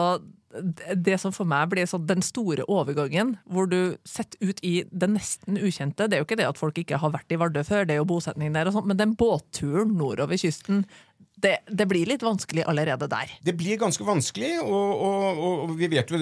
det 0.94 1.16
som 1.18 1.32
for 1.34 1.48
meg 1.48 1.70
blir 1.72 1.88
sånn 1.88 2.06
den 2.06 2.22
store 2.24 2.66
overgangen, 2.70 3.34
hvor 3.50 3.66
du 3.70 3.96
setter 4.06 4.38
ut 4.44 4.60
i 4.66 4.74
det 4.90 5.08
nesten 5.10 5.58
ukjente. 5.58 6.06
Det 6.06 6.16
er 6.16 6.22
jo 6.22 6.28
ikke 6.28 6.38
det 6.38 6.48
at 6.48 6.60
folk 6.60 6.78
ikke 6.80 7.00
har 7.02 7.14
vært 7.14 7.34
i 7.34 7.38
Vardø 7.40 7.64
før, 7.66 7.86
det 7.86 7.96
er 7.96 8.02
jo 8.02 8.10
bosetning 8.14 8.54
der 8.54 8.70
og 8.70 8.76
sånt, 8.76 8.90
men 8.90 9.00
den 9.00 9.16
båtturen 9.18 9.96
nordover 9.98 10.38
kysten, 10.40 10.84
Det, 11.34 11.56
det 11.66 11.86
blir 11.90 12.06
litt 12.06 12.22
vanskelig 12.22 12.62
allerede 12.70 13.08
der. 13.10 13.32
Det 13.42 13.56
blir 13.58 13.78
ganske 13.80 14.04
vanskelig, 14.06 14.52
og, 14.62 15.00
og, 15.02 15.40
og 15.44 15.72
vi 15.76 15.88
vet 15.90 16.12
jo 16.14 16.20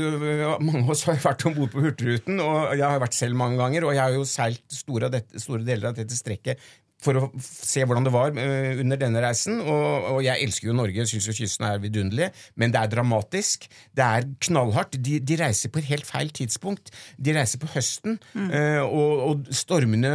Mange 0.63 0.81
av 0.87 0.95
oss 0.95 1.05
har 1.05 1.21
vært 1.21 1.45
om 1.51 1.57
bord 1.59 1.73
på 1.75 1.83
Hurtigruten, 1.85 2.41
og 2.41 2.73
jeg 2.79 2.87
har 2.87 3.03
vært 3.03 3.19
selv 3.19 3.37
mange 3.39 3.61
ganger, 3.61 3.85
og 3.87 3.93
jeg 3.93 4.03
har 4.03 4.17
jo 4.17 4.25
seilt 4.29 4.65
store, 4.73 5.13
store 5.37 5.67
deler 5.69 5.91
av 5.91 5.99
dette 6.01 6.17
strekket 6.17 6.63
for 7.03 7.19
å 7.19 7.29
se 7.43 7.83
hvordan 7.85 8.07
det 8.07 8.13
var 8.15 8.35
uh, 8.37 8.81
under 8.83 9.01
denne 9.01 9.23
reisen. 9.25 9.61
Og, 9.61 10.09
og 10.15 10.21
jeg 10.25 10.47
elsker 10.47 10.71
jo 10.71 10.77
Norge, 10.79 11.07
syns 11.11 11.29
jo 11.29 11.35
kysten 11.37 11.67
er 11.67 11.83
vidunderlig, 11.83 12.31
men 12.61 12.75
det 12.75 12.83
er 12.83 12.93
dramatisk. 12.93 13.67
Det 13.97 14.07
er 14.07 14.29
knallhardt. 14.47 14.99
De, 15.03 15.19
de, 15.23 15.39
reiser 15.43 15.73
på 15.73 15.81
et 15.83 15.89
helt 15.91 16.07
feil 16.07 16.31
tidspunkt. 16.35 16.93
De 17.19 17.35
reiser 17.35 17.61
på 17.63 17.71
høsten, 17.73 18.19
mm. 18.35 18.51
uh, 18.53 18.83
og, 18.87 19.25
og, 19.27 19.51
stormene 19.63 20.13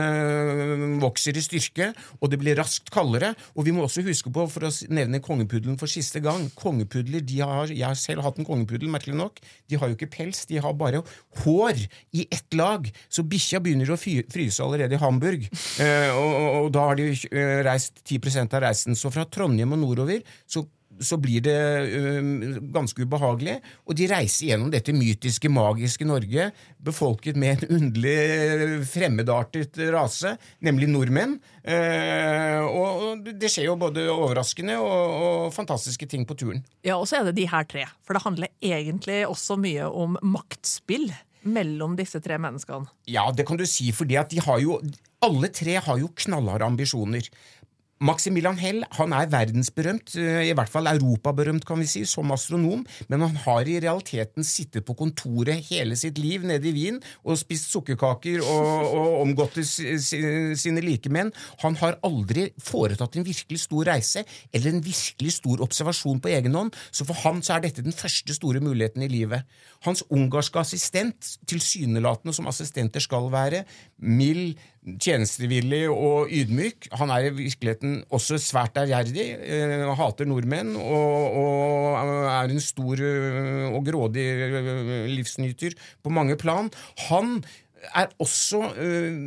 vokser 1.02 1.38
i 1.38 1.44
styrke, 1.44 1.92
og 2.22 2.32
det 2.32 2.40
blir 2.42 2.58
raskt 2.60 2.92
kaldere. 2.94 3.34
Og 3.58 3.68
vi 3.68 3.76
må 3.76 3.86
også 3.86 4.06
huske 4.06 4.32
på, 4.34 4.48
for 4.52 4.68
å 4.70 4.74
nevne 4.94 5.22
kongepuddelen 5.24 5.80
for 5.80 5.92
siste 5.92 6.22
gang 6.24 6.48
Kongepudler, 6.58 7.22
de 7.26 7.42
har, 7.42 7.72
Jeg 7.72 7.86
har 7.86 7.98
selv 8.00 8.24
hatt 8.26 8.40
en 8.40 8.48
kongepuddel, 8.48 8.90
merkelig 8.92 9.18
nok. 9.18 9.42
De 9.70 9.78
har 9.80 9.92
jo 9.92 9.98
ikke 9.98 10.10
pels, 10.14 10.46
de 10.50 10.62
har 10.64 10.76
bare 10.78 11.04
hår 11.44 11.84
i 12.16 12.28
ett 12.32 12.58
lag. 12.58 12.88
Så 13.12 13.26
bikkja 13.28 13.62
begynner 13.64 13.92
å 13.94 14.00
fryse 14.00 14.64
allerede 14.64 14.96
i 14.98 15.02
Hamburg. 15.02 15.48
og, 16.18 16.32
og, 16.32 16.48
og 16.62 16.72
da 16.78 16.88
har 16.92 16.98
de 17.00 17.12
eh, 17.12 17.60
reist 17.66 18.04
10 18.06 18.48
av 18.48 18.62
reisen. 18.68 18.98
Så 18.98 19.12
fra 19.14 19.26
Trondheim 19.26 19.74
og 19.76 19.82
nordover 19.82 20.22
så, 20.50 20.64
så 21.02 21.18
blir 21.22 21.42
det 21.46 21.56
ø, 21.58 22.60
ganske 22.74 23.02
ubehagelig. 23.02 23.58
Og 23.88 23.98
de 23.98 24.08
reiser 24.12 24.52
gjennom 24.52 24.72
dette 24.74 24.94
mytiske, 24.96 25.50
magiske 25.50 26.08
Norge, 26.08 26.50
befolket 26.78 27.40
med 27.40 27.64
en 27.66 27.80
underlig 27.80 28.86
fremmedartet 28.92 29.80
rase, 29.94 30.36
nemlig 30.64 30.90
nordmenn. 30.92 31.38
Uh, 31.68 32.64
og 32.64 33.26
det 33.28 33.50
skjer 33.52 33.66
jo 33.68 33.74
både 33.82 34.06
overraskende 34.08 34.78
og, 34.80 35.16
og, 35.18 35.48
fantastiske 35.52 36.08
ting 36.08 36.24
på 36.24 36.38
turen. 36.40 36.62
Ja, 36.88 36.96
og 36.96 37.10
så 37.10 37.20
er 37.20 37.28
det 37.28 37.36
de 37.42 37.50
her 37.52 37.68
tre. 37.68 37.84
For 38.08 38.16
det 38.16 38.24
handler 38.24 38.54
egentlig 38.64 39.26
også 39.28 39.60
mye 39.60 39.90
om 39.92 40.16
maktspill 40.24 41.10
mellom 41.48 41.96
disse 41.98 42.22
tre 42.24 42.38
menneskene? 42.42 42.88
Ja, 43.10 43.28
det 43.36 43.48
kan 43.48 43.60
du 43.60 43.66
si, 43.68 43.92
fordi 43.96 44.18
at 44.20 44.32
de 44.32 44.42
har 44.44 44.62
jo 44.64 44.80
alle 45.26 45.50
tre 45.50 45.80
har 45.82 46.02
jo 46.02 46.12
knallharde 46.16 46.68
ambisjoner. 46.68 47.30
Maximilian 47.98 48.60
Hell 48.62 48.84
han 48.94 49.14
er 49.18 49.30
verdensberømt, 49.32 50.14
eh, 50.22 50.44
i 50.52 50.54
hvert 50.54 50.70
fall 50.70 50.86
europaberømt, 50.92 51.66
kan 51.66 51.80
vi 51.82 51.88
si, 51.90 52.04
som 52.06 52.30
astronom, 52.32 52.84
men 53.10 53.24
han 53.26 53.36
har 53.42 53.66
i 53.66 53.80
realiteten 53.82 54.46
sittet 54.46 54.86
på 54.86 54.94
kontoret 54.94 55.66
hele 55.72 55.98
sitt 55.98 56.20
liv 56.22 56.46
nede 56.46 56.70
i 56.70 56.76
Wien 56.76 57.00
og 57.26 57.40
spist 57.42 57.72
sukkerkaker 57.74 58.44
og, 58.44 58.94
og 58.94 59.22
omgått 59.24 59.58
sine 59.66 60.84
likemenn. 60.86 61.34
Han 61.64 61.80
har 61.82 61.98
aldri 62.06 62.52
foretatt 62.62 63.18
en 63.18 63.26
virkelig 63.26 63.64
stor 63.66 63.90
reise 63.90 64.26
eller 64.54 64.76
en 64.76 64.86
virkelig 64.86 65.40
stor 65.40 65.66
observasjon 65.66 66.22
på 66.22 66.30
egen 66.38 66.54
hånd, 66.54 66.78
så 66.92 67.08
for 67.08 67.18
han 67.26 67.42
så 67.42 67.58
er 67.58 67.66
dette 67.66 67.86
den 67.86 67.98
første 67.98 68.38
store 68.38 68.62
muligheten 68.62 69.02
i 69.02 69.10
livet. 69.10 69.50
Hans 69.90 70.06
ungarske 70.14 70.62
assistent, 70.62 71.34
tilsynelatende 71.50 72.36
som 72.36 72.46
assistenter 72.50 73.02
skal 73.02 73.32
være, 73.34 73.66
mild, 73.98 74.54
tjenestevillig 74.96 75.84
og 75.92 76.32
ydmyk. 76.32 76.88
Han 77.00 77.12
er 77.12 77.28
i 77.28 77.34
virkeligheten 77.36 78.00
også 78.14 78.40
svært 78.42 78.80
ærgjerrig, 78.80 79.28
eh, 79.44 79.86
hater 80.00 80.30
nordmenn 80.30 80.76
og, 80.80 81.38
og, 81.42 81.98
er 82.32 82.54
en 82.54 82.64
stor 82.64 83.04
eh, 83.04 83.68
og 83.68 83.84
grådig 83.88 84.26
eh, 84.48 85.08
livsnyter 85.12 85.76
på 86.04 86.14
mange 86.14 86.38
plan. 86.40 86.72
Han 87.10 87.42
er 87.96 88.10
også 88.22 88.60
øh, 88.76 89.18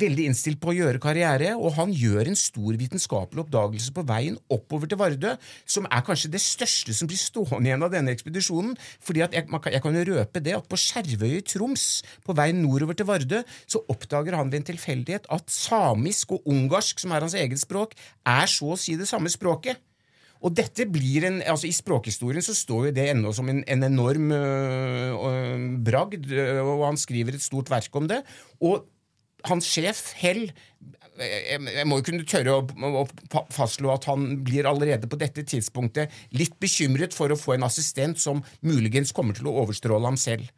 veldig 0.00 0.26
innstilt 0.30 0.60
på 0.62 0.72
å 0.72 0.76
gjøre 0.76 1.02
karriere, 1.02 1.52
og 1.56 1.74
han 1.76 1.92
gjør 1.94 2.30
en 2.30 2.38
stor 2.38 2.78
vitenskapelig 2.80 3.44
oppdagelse 3.44 3.94
på 3.96 4.04
veien 4.08 4.38
oppover 4.52 4.90
til 4.90 5.00
Vardø, 5.00 5.34
som 5.68 5.88
er 5.90 6.04
kanskje 6.06 6.32
det 6.32 6.42
største 6.44 6.94
som 6.96 7.10
blir 7.10 7.20
stående 7.20 7.70
igjen 7.70 7.86
av 7.86 7.92
denne 7.94 8.14
ekspedisjonen. 8.14 8.76
fordi 9.00 9.24
at 9.26 9.36
jeg, 9.36 9.46
jeg 9.48 9.82
kan 9.82 9.98
jo 9.98 10.06
røpe 10.12 10.44
det 10.44 10.56
at 10.56 10.68
på 10.70 10.80
Skjervøy 10.80 11.36
i 11.38 11.44
Troms, 11.46 11.86
på 12.24 12.36
veien 12.36 12.62
nordover 12.62 12.96
til 12.96 13.08
Vardø, 13.10 13.42
så 13.66 13.84
oppdager 13.88 14.38
han 14.38 14.50
ved 14.52 14.62
en 14.62 14.70
tilfeldighet 14.72 15.28
at 15.30 15.50
samisk 15.50 16.36
og 16.38 16.48
ungarsk, 16.48 17.00
som 17.02 17.12
er 17.12 17.26
hans 17.26 17.36
eget 17.38 17.60
språk, 17.60 17.96
er 18.26 18.50
så 18.50 18.74
å 18.74 18.80
si 18.80 18.96
det 19.00 19.08
samme 19.10 19.32
språket. 19.32 19.80
Og 20.40 20.54
dette 20.56 20.86
blir 20.88 21.26
en, 21.28 21.40
altså 21.44 21.68
I 21.68 21.74
språkhistorien 21.76 22.44
så 22.44 22.54
står 22.56 22.88
jo 22.88 22.94
det 22.96 23.10
ennå 23.12 23.32
som 23.36 23.48
en, 23.52 23.60
en 23.68 23.84
enorm 23.84 24.30
øh, 24.32 25.66
bragd, 25.84 26.30
og 26.64 26.86
han 26.86 27.00
skriver 27.00 27.36
et 27.36 27.44
stort 27.44 27.68
verk 27.72 28.00
om 28.00 28.08
det. 28.08 28.22
Og 28.64 28.86
hans 29.48 29.68
sjef, 29.68 30.10
Hell 30.20 30.48
jeg 31.20 31.84
må 31.88 31.98
jo 31.98 32.06
kunne 32.06 32.26
tørre 32.28 32.54
å, 32.60 33.04
fastslå 33.52 33.90
at 33.92 34.06
han 34.08 34.38
blir 34.46 34.68
allerede 34.68 35.08
på 35.10 35.18
dette 35.20 35.44
tidspunktet 35.44 36.12
litt 36.36 36.56
bekymret 36.62 37.16
for 37.16 37.32
å 37.32 37.38
få 37.38 37.56
en 37.56 37.66
assistent 37.66 38.20
som 38.20 38.40
muligens 38.64 39.12
kommer 39.16 39.36
til 39.36 39.50
å 39.50 39.56
overstråle 39.64 40.08
ham 40.08 40.18
selv. 40.20 40.48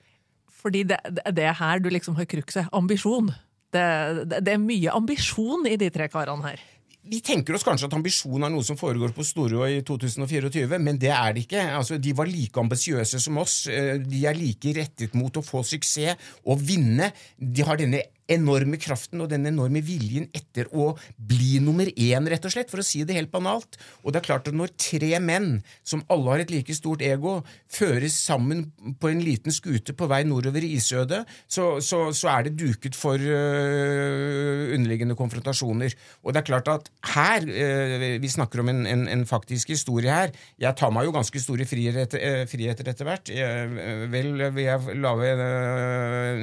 Fordi 0.62 0.84
det, 0.86 1.00
det 1.10 1.48
er 1.48 1.58
her 1.58 1.82
du 1.82 1.88
liksom 1.90 2.14
har 2.18 2.28
krukset. 2.30 2.70
Ambisjon. 2.76 3.32
Det, 3.72 3.82
det, 4.28 4.42
det, 4.44 4.54
er 4.54 4.62
mye 4.62 4.94
ambisjon 4.94 5.66
i 5.66 5.78
de 5.80 5.88
tre 5.90 6.06
karene 6.12 6.44
her 6.44 6.62
vi 7.02 7.18
tenker 7.24 7.56
oss 7.56 7.64
kanskje 7.66 7.88
at 7.88 7.94
ambisjon 7.96 8.44
er 8.46 8.52
noe 8.52 8.62
som 8.66 8.78
foregår 8.78 9.10
på 9.16 9.24
Storå 9.26 9.64
i 9.66 9.80
2024, 9.86 10.78
men 10.78 11.00
det 11.02 11.10
er 11.10 11.34
det 11.34 11.46
ikke. 11.48 11.64
Altså, 11.74 11.98
de 11.98 12.14
var 12.14 12.30
like 12.30 12.62
ambisiøse 12.62 13.18
som 13.22 13.40
oss. 13.42 13.64
Eh, 13.66 13.96
de 13.98 14.22
er 14.28 14.38
like 14.38 14.74
rettet 14.76 15.16
mot 15.18 15.34
å 15.34 15.42
få 15.42 15.64
suksess 15.66 16.30
og 16.46 16.62
vinne. 16.62 17.10
De 17.36 17.66
har 17.66 17.80
denne 17.80 18.04
enorme 18.34 18.78
kraften 18.80 19.22
og 19.22 19.30
den 19.32 19.46
enorme 19.50 19.82
viljen 19.84 20.28
etter 20.36 20.68
å 20.72 20.92
bli 21.16 21.58
nummer 21.62 21.88
én, 21.92 22.28
rett 22.30 22.46
og 22.48 22.54
slett, 22.54 22.70
for 22.72 22.82
å 22.82 22.86
si 22.86 23.02
det 23.06 23.16
helt 23.16 23.32
banalt. 23.32 23.78
Og 24.02 24.12
det 24.12 24.22
er 24.22 24.28
klart 24.28 24.48
at 24.50 24.56
når 24.56 24.74
tre 24.80 25.12
menn, 25.22 25.60
som 25.86 26.04
alle 26.12 26.34
har 26.34 26.44
et 26.44 26.52
like 26.52 26.74
stort 26.76 27.04
ego, 27.04 27.40
føres 27.72 28.16
sammen 28.16 28.66
på 29.00 29.10
en 29.12 29.22
liten 29.24 29.54
skute 29.54 29.94
på 29.96 30.08
vei 30.10 30.22
nordover 30.28 30.64
i 30.64 30.74
isødet, 30.78 31.22
så, 31.46 31.76
så, 31.84 32.04
så 32.16 32.30
er 32.34 32.48
det 32.48 32.56
duket 32.60 32.96
for 32.98 33.20
øh, 33.20 34.72
underliggende 34.76 35.16
konfrontasjoner. 35.18 35.96
Og 36.22 36.32
det 36.32 36.42
er 36.42 36.48
klart 36.48 36.70
at 36.72 36.90
her 37.12 37.44
øh, 37.46 38.18
Vi 38.22 38.28
snakker 38.28 38.60
om 38.62 38.68
en, 38.70 38.86
en, 38.86 39.06
en, 39.08 39.24
faktisk 39.26 39.70
historie 39.72 40.10
her. 40.10 40.32
Jeg 40.60 40.76
tar 40.78 40.90
meg 40.94 41.06
jo 41.06 41.14
ganske 41.14 41.40
store 41.40 41.64
friheter 41.68 42.18
uh, 42.18 42.42
friheter 42.50 42.88
etter 42.90 43.06
hvert. 43.06 43.30
Jeg, 43.32 43.68
vel 44.12 44.34
vil 44.54 44.64
jeg 44.64 44.96
lage 45.02 45.30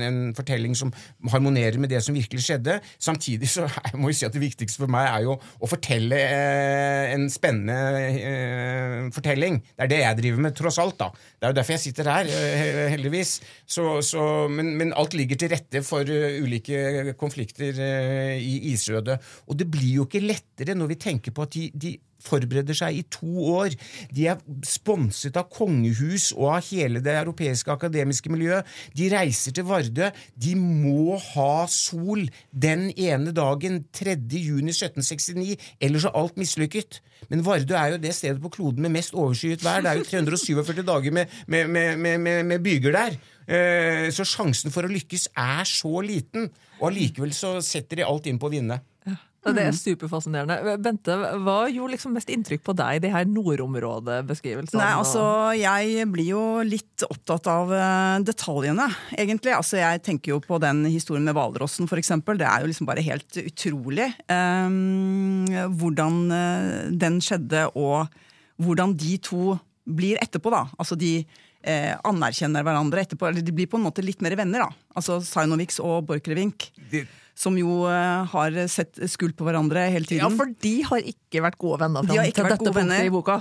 en 0.07 0.19
fortelling 0.37 0.75
som 0.77 0.93
harmonerer 1.31 1.78
med 1.81 1.91
det 1.91 2.01
som 2.05 2.15
virkelig 2.15 2.43
skjedde. 2.45 2.79
Samtidig 3.01 3.49
så 3.51 3.67
jeg 3.89 3.99
må 3.99 4.11
jeg 4.11 4.19
si 4.19 4.27
at 4.27 4.35
det 4.35 4.43
viktigste 4.43 4.83
for 4.83 4.91
meg 4.91 5.09
er 5.09 5.25
jo 5.27 5.37
å 5.37 5.69
fortelle 5.69 6.19
eh, 6.19 7.13
en 7.15 7.27
spennende 7.31 7.77
eh, 8.09 9.07
fortelling. 9.15 9.61
Det 9.73 9.87
er 9.87 9.93
det 9.93 10.01
jeg 10.03 10.19
driver 10.21 10.45
med, 10.45 10.57
tross 10.57 10.79
alt. 10.81 10.99
da. 10.99 11.09
Det 11.39 11.47
er 11.47 11.53
jo 11.53 11.59
derfor 11.59 11.77
jeg 11.77 11.85
sitter 11.87 12.11
her, 12.11 12.33
eh, 12.33 12.83
heldigvis. 12.95 13.37
Så, 13.65 13.87
så, 14.05 14.25
men, 14.51 14.73
men, 14.79 14.93
alt 14.99 15.15
ligger 15.15 15.39
til 15.39 15.51
rette 15.53 15.83
for 15.85 16.07
uh, 16.09 16.39
ulike 16.43 17.13
konflikter 17.19 17.77
uh, 17.77 18.35
i 18.35 18.73
isødet. 18.73 19.19
Og 19.47 19.57
det 19.59 19.69
blir 19.71 19.99
jo 19.99 20.07
ikke 20.07 20.23
lettere 20.23 20.75
når 20.75 20.93
vi 20.93 20.97
tenker 20.99 21.35
på 21.35 21.45
at 21.45 21.55
de, 21.55 21.69
de 21.73 21.93
forbereder 22.23 22.77
seg 22.77 22.99
i 22.99 23.05
to 23.11 23.45
år. 23.55 23.75
De 24.15 24.27
er 24.31 24.41
sponset 24.67 25.37
av 25.39 25.49
kongehus 25.53 26.31
og 26.35 26.55
av 26.57 26.69
hele 26.69 27.01
det 27.03 27.15
europeiske 27.19 27.71
akademiske 27.73 28.31
miljøet. 28.31 28.67
De 28.97 29.09
reiser 29.13 29.55
til 29.55 29.67
Vardø. 29.69 30.09
De 30.35 30.55
må 30.59 31.17
ha 31.31 31.65
sol 31.71 32.27
den 32.51 32.89
ene 32.95 33.33
dagen, 33.35 33.83
3. 33.95 34.17
juni 34.29 34.73
1769, 34.75 35.57
ellers 35.81 36.07
er 36.07 36.17
alt 36.19 36.39
mislykket. 36.39 37.01
Men 37.29 37.43
Vardø 37.45 37.75
er 37.75 37.95
jo 37.95 38.01
det 38.01 38.13
stedet 38.15 38.41
på 38.41 38.51
kloden 38.53 38.85
med 38.85 38.95
mest 38.95 39.15
overskyet 39.17 39.63
vær. 39.65 39.83
Det 39.83 39.91
er 39.91 39.99
jo 39.99 40.07
347 40.07 40.85
dager 40.87 41.15
med, 41.15 41.35
med, 41.47 41.97
med, 41.97 42.43
med 42.47 42.63
byger 42.63 42.95
der. 42.95 43.19
Eh, 43.49 44.07
så 44.13 44.25
sjansen 44.27 44.73
for 44.73 44.85
å 44.85 44.91
lykkes 44.91 45.31
er 45.33 45.67
så 45.67 46.03
liten. 46.05 46.49
Og 46.79 46.91
allikevel 46.91 47.33
så 47.35 47.57
setter 47.65 47.99
de 47.99 48.07
alt 48.07 48.29
inn 48.29 48.39
på 48.39 48.49
å 48.49 48.53
vinne. 48.53 48.79
Det 49.55 49.63
er 49.63 49.73
mm. 49.73 49.79
superfascinerende. 49.79 50.75
Bente, 50.83 51.15
hva 51.45 51.57
gjorde 51.71 51.93
liksom 51.95 52.15
mest 52.17 52.31
inntrykk 52.33 52.63
på 52.65 52.75
deg, 52.77 53.01
de 53.03 53.11
her 53.13 53.27
nordområdebeskrivelsene? 53.29 54.81
Nei, 54.81 54.91
altså, 54.99 55.23
Jeg 55.57 56.07
blir 56.13 56.31
jo 56.31 56.43
litt 56.67 57.05
opptatt 57.07 57.49
av 57.51 57.73
uh, 57.73 58.19
detaljene, 58.25 58.89
egentlig. 59.17 59.55
Altså, 59.57 59.79
Jeg 59.81 60.03
tenker 60.05 60.35
jo 60.35 60.39
på 60.43 60.61
den 60.63 60.85
historien 60.89 61.27
med 61.27 61.37
hvalrossen, 61.37 61.89
f.eks. 61.89 62.13
Det 62.29 62.47
er 62.47 62.63
jo 62.63 62.71
liksom 62.71 62.89
bare 62.89 63.05
helt 63.05 63.41
utrolig 63.43 64.11
um, 64.29 65.45
hvordan 65.79 66.23
uh, 66.31 66.87
den 66.91 67.19
skjedde, 67.23 67.67
og 67.75 68.09
hvordan 68.59 68.97
de 68.99 69.17
to 69.23 69.59
blir 69.89 70.19
etterpå. 70.21 70.51
da. 70.53 70.67
Altså, 70.77 70.97
de 70.99 71.23
eh, 71.61 71.95
anerkjenner 72.07 72.65
hverandre 72.65 73.03
etterpå. 73.03 73.29
Eller 73.29 73.45
de 73.45 73.55
blir 73.55 73.69
på 73.69 73.79
en 73.79 73.87
måte 73.87 74.05
litt 74.05 74.21
mer 74.25 74.37
venner, 74.39 74.65
da. 74.65 74.93
Altså 74.99 75.19
Sainovics 75.25 75.79
og 75.83 76.05
Borchgrevink. 76.09 76.69
Som 77.39 77.55
jo 77.59 77.85
uh, 77.87 78.25
har 78.33 78.57
sett 78.67 78.99
skuld 79.07 79.37
på 79.39 79.47
hverandre 79.47 79.85
hele 79.93 80.07
tiden. 80.07 80.25
Ja, 80.25 80.31
for 80.35 80.51
de 80.59 80.73
har 80.89 81.05
ikke 81.13 81.43
vært 81.45 81.59
gode 81.61 81.79
venner 81.85 82.03
fram 82.03 82.19
til 82.19 82.49
dette 82.51 82.73
punktet 82.75 83.07
i 83.07 83.13
boka. 83.13 83.39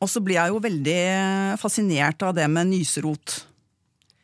Og 0.00 0.08
så 0.08 0.22
blir 0.24 0.40
jeg 0.40 0.54
jo 0.54 0.62
veldig 0.64 1.00
fascinert 1.60 2.22
av 2.24 2.34
det 2.34 2.46
med 2.50 2.70
nyserot 2.72 3.40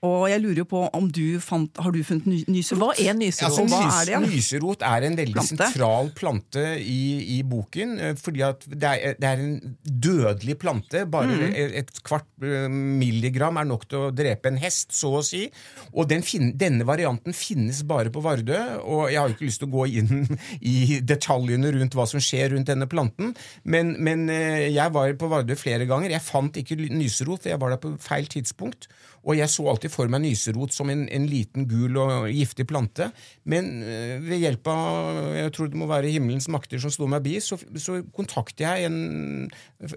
Og 0.07 0.27
jeg 0.31 0.43
lurer 0.45 0.61
jo 0.63 0.67
på 0.71 0.81
om 0.97 1.07
du 1.13 1.39
fant 1.43 1.81
Har 1.83 1.93
du 1.95 1.99
funnet 2.07 2.27
ny 2.31 2.39
nyserot? 2.55 2.81
Hva 2.83 2.95
er 3.03 3.17
nyserot? 3.19 3.49
Altså, 3.51 3.65
hva 3.73 3.81
nys, 3.83 3.97
er 4.01 4.05
det, 4.09 4.15
ja? 4.15 4.21
Nyserot 4.25 4.85
er 4.87 5.07
en 5.11 5.19
veldig 5.19 5.37
Plante? 5.37 5.69
sentral 5.71 6.11
plante 6.17 6.65
i, 6.81 7.01
i 7.37 7.41
boken. 7.47 7.97
eh, 7.99 8.15
Fordi 8.21 8.45
at 8.47 8.67
det 8.71 8.91
er, 8.93 9.17
det 9.21 9.31
er 9.33 9.43
en 9.45 9.77
dødelig 10.07 10.59
plante. 10.63 11.05
Bare 11.11 11.27
Mm. 11.37 11.53
et 11.83 11.91
kvart 12.07 12.27
eh, 12.47 12.69
milligram 12.71 13.57
er 13.61 13.67
nok 13.69 13.89
til 13.91 14.07
å 14.07 14.11
drepe 14.15 14.49
en 14.53 14.59
hest, 14.63 14.93
så 14.97 15.11
å 15.19 15.23
si. 15.27 15.47
Og 15.93 16.09
den 16.09 16.23
fin, 16.23 16.53
denne 16.57 16.87
varianten 16.87 17.35
finnes 17.37 17.83
bare 17.89 18.13
på 18.15 18.23
Vardø. 18.25 18.57
Og 18.85 19.11
jeg 19.11 19.19
har 19.21 19.29
jo 19.29 19.35
ikke 19.37 19.49
lyst 19.49 19.63
til 19.65 19.69
å 19.69 19.75
gå 19.75 19.87
inn 20.01 20.39
i 20.61 21.01
detaljene 21.03 21.73
rundt 21.77 21.97
hva 21.99 22.07
som 22.09 22.23
skjer 22.23 22.55
rundt 22.55 22.71
denne 22.71 22.87
planten, 22.91 23.35
men, 23.65 23.95
men 24.03 24.29
eh, 24.33 24.69
jeg 24.75 24.93
var 24.95 25.13
på 25.19 25.29
Vardø 25.33 25.57
flere 25.59 25.87
ganger. 25.89 26.15
Jeg 26.15 26.25
fant 26.27 26.57
ikke 26.63 26.79
nyserot, 26.87 27.43
for 27.43 27.53
jeg 27.53 27.61
var 27.63 27.75
der 27.75 27.83
på 27.83 27.95
feil 28.03 28.27
tidspunkt. 28.31 28.89
Og 29.27 29.35
jeg 29.35 29.51
så 29.51 29.65
alltid 29.67 29.91
for 29.91 30.11
meg 30.11 30.23
nyserot 30.23 30.75
som 30.75 30.91
en, 30.93 31.05
en 31.11 31.27
liten 31.27 31.67
gul 31.67 31.99
og 31.99 32.29
giftig 32.31 32.67
plante. 32.71 33.09
Men 33.51 33.83
eh, 33.83 34.17
ved 34.23 34.43
hjelp 34.45 34.71
av 34.71 35.21
jeg 35.35 35.53
tror 35.57 35.71
det 35.73 35.81
må 35.81 35.89
være 35.91 36.13
himmelens 36.15 36.47
makter 36.53 36.81
som 36.83 36.93
slo 36.95 37.09
meg 37.11 37.25
bi, 37.27 37.37
så, 37.43 37.59
så 37.83 37.99
kontakter 38.15 38.67
jeg 38.67 38.91
en 38.91 39.49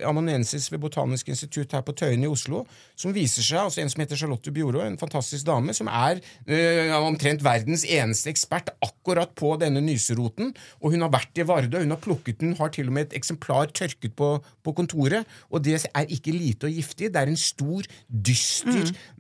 amanuensis 0.05 0.69
ved 0.73 0.81
Botanisk 0.81 1.29
institutt 1.29 1.75
her 1.75 1.83
på 1.85 1.93
Tøyen 1.97 2.25
i 2.25 2.29
Oslo, 2.29 2.63
som 2.97 3.13
viser 3.15 3.45
seg, 3.45 3.61
altså 3.67 3.83
en 3.83 3.91
som 3.93 4.03
heter 4.03 4.19
Charlotte 4.19 4.53
Bjorå, 4.53 4.81
en 4.85 4.97
fantastisk 4.99 5.45
dame, 5.47 5.75
som 5.77 5.89
er 5.91 6.21
øh, 6.49 6.95
omtrent 6.97 7.45
verdens 7.45 7.85
eneste 7.85 8.31
ekspert 8.33 8.73
akkurat 8.85 9.31
på 9.37 9.53
denne 9.61 9.83
nyseroten. 9.85 10.53
Og 10.81 10.95
hun 10.95 11.05
har 11.05 11.13
vært 11.13 11.39
i 11.39 11.45
Vardø, 11.47 11.83
hun 11.83 11.93
har 11.93 12.01
plukket 12.01 12.41
den, 12.41 12.57
har 12.59 12.73
til 12.73 12.89
og 12.89 12.97
med 12.97 13.09
et 13.09 13.17
eksemplar 13.21 13.69
tørket 13.75 14.17
på, 14.17 14.31
på 14.65 14.75
kontoret. 14.77 15.29
Og 15.53 15.63
det 15.65 15.77
er 15.85 16.09
ikke 16.09 16.33
lite 16.35 16.69
og 16.69 16.75
giftig, 16.75 17.13
det 17.13 17.21
er 17.21 17.29
en 17.29 17.39
stor, 17.39 17.85
dyster 18.09 18.89
mm, 18.89 19.18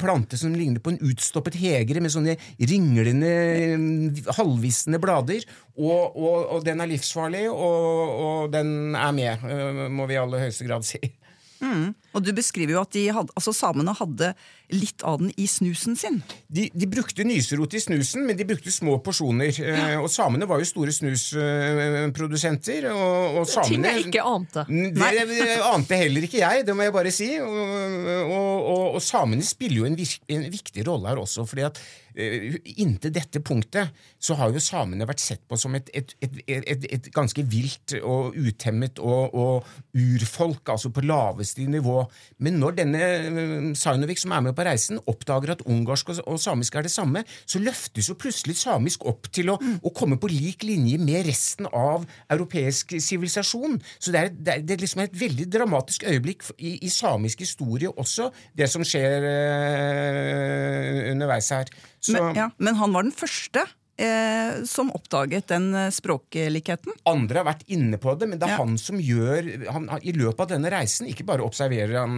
plante 0.00 0.38
som 0.40 0.54
ligner 0.56 0.80
på 0.80 0.94
en 0.94 1.00
utstoppet 1.04 1.58
hegre 1.60 2.00
med 2.00 2.12
sånne 2.12 2.36
ringlende, 2.56 3.32
mm, 3.76 4.22
halvvisne 4.38 5.00
blader. 5.02 5.44
Og, 5.76 6.16
og, 6.16 6.38
og 6.56 6.64
den 6.64 6.80
er 6.80 6.90
livsfarlig, 6.90 7.44
og, 7.50 8.14
og 8.24 8.54
den 8.54 8.94
er 8.96 9.12
med, 9.16 9.44
øh, 9.50 9.84
må 9.92 10.08
vi 10.08 10.16
i 10.16 10.22
aller 10.22 10.46
høyeste 10.46 10.68
grad 10.68 10.86
si. 10.88 11.00
Og 12.14 12.22
du 12.22 12.30
beskriver 12.36 12.76
jo 12.76 12.82
at 12.84 12.92
de 12.94 13.08
hadde, 13.14 13.32
altså 13.34 13.52
samene 13.56 13.94
hadde 13.98 14.32
litt 14.74 15.02
av 15.06 15.18
den 15.20 15.32
i 15.40 15.46
snusen 15.50 15.96
sin. 15.98 16.22
De, 16.48 16.68
de 16.72 16.86
brukte 16.90 17.24
nyserot 17.26 17.74
i 17.76 17.80
snusen, 17.82 18.24
men 18.26 18.38
de 18.38 18.46
brukte 18.48 18.72
små 18.72 18.98
porsjoner. 19.04 19.52
Ja. 19.58 20.00
Og 20.00 20.08
samene 20.12 20.46
var 20.48 20.62
jo 20.62 20.68
store 20.68 20.94
snusprodusenter. 20.94 22.88
Og, 22.92 23.40
og 23.42 23.50
Ting 23.66 23.84
jeg 23.86 24.06
ikke 24.06 24.24
ante. 24.24 24.64
Det, 24.68 25.26
det 25.30 25.58
ante 25.66 25.98
heller 25.98 26.22
ikke 26.26 26.40
jeg, 26.40 26.64
det 26.66 26.74
må 26.76 26.86
jeg 26.86 26.94
bare 26.94 27.12
si. 27.14 27.30
Og, 27.42 27.50
og, 28.24 28.54
og, 28.72 28.84
og 28.96 29.02
samene 29.04 29.44
spiller 29.46 29.82
jo 29.82 29.88
en, 29.90 29.98
virk, 29.98 30.22
en 30.32 30.48
viktig 30.54 30.86
rolle 30.88 31.10
her 31.10 31.18
også. 31.22 31.46
fordi 31.50 31.66
at 31.66 31.82
eh, 32.14 32.56
Inntil 32.78 33.12
dette 33.14 33.42
punktet 33.44 33.90
så 34.22 34.38
har 34.38 34.54
jo 34.54 34.62
samene 34.62 35.08
vært 35.08 35.22
sett 35.22 35.42
på 35.48 35.58
som 35.60 35.74
et, 35.76 35.90
et, 35.94 36.14
et, 36.24 36.38
et, 36.46 36.88
et 36.98 37.10
ganske 37.14 37.42
vilt 37.50 37.98
og 38.00 38.38
utemmet 38.38 38.98
og, 39.02 39.34
og 39.34 39.66
urfolk, 39.98 40.68
altså 40.72 40.90
på 40.94 41.04
laveste 41.04 41.66
nivå. 41.68 42.03
Men 42.42 42.58
når 42.62 42.78
denne 42.80 43.00
eh, 43.00 43.68
Sajnovic, 43.78 44.22
som 44.24 44.34
er 44.36 44.44
med 44.46 44.56
på 44.56 44.66
reisen, 44.66 45.00
oppdager 45.10 45.54
at 45.54 45.64
ungarsk 45.66 46.14
og, 46.14 46.38
samisk 46.40 46.76
er 46.78 46.86
det 46.86 46.92
samme, 46.94 47.24
så 47.46 47.60
løftes 47.62 48.08
jo 48.10 48.18
plutselig 48.20 48.56
samisk 48.60 49.06
opp 49.10 49.28
til 49.34 49.52
å, 49.52 49.58
å 49.58 49.94
komme 49.96 50.18
på 50.20 50.30
lik 50.32 50.66
linje 50.66 50.98
med 51.02 51.28
resten 51.28 51.68
av 51.70 52.06
europeisk 52.32 52.96
sivilisasjon. 52.98 53.78
Så 53.98 54.14
det 54.14 54.20
er, 54.20 54.34
det 54.34 54.56
er, 54.56 54.66
det 54.66 54.76
er 54.76 54.84
liksom 54.84 55.04
et 55.04 55.16
veldig 55.20 55.48
dramatisk 55.52 56.06
øyeblikk 56.08 56.46
i, 56.58 56.76
i 56.84 56.92
samisk 56.92 57.44
historie 57.44 57.90
også, 57.90 58.30
det 58.56 58.68
som 58.72 58.84
skjer 58.86 59.28
øh, 59.30 61.00
underveis 61.14 61.50
her. 61.54 61.72
Så 62.00 62.18
Men, 62.18 62.36
ja, 62.36 62.50
men 62.58 62.76
han 62.80 62.94
var 62.94 63.06
den 63.06 63.16
første 63.16 63.64
eh, 63.96 64.64
som 64.66 64.90
oppdaget 64.94 65.48
den 65.52 65.74
eh, 65.74 65.90
språklikheten. 65.94 66.92
andre 67.06 67.38
har 67.40 67.46
vært 67.46 67.64
inne 67.72 67.98
på 68.00 68.14
det, 68.18 68.28
men 68.28 68.38
det 68.38 68.48
er 68.48 68.54
Ja. 68.54 68.58
han 68.64 68.78
som 68.78 68.98
gjør 68.98 69.66
han, 69.70 69.88
I 70.02 70.12
løpet 70.12 70.40
av 70.40 70.48
denne 70.54 70.70
reisen 70.70 71.06
ikke 71.06 71.24
bare 71.26 71.44
observerer 71.44 72.00
han 72.00 72.10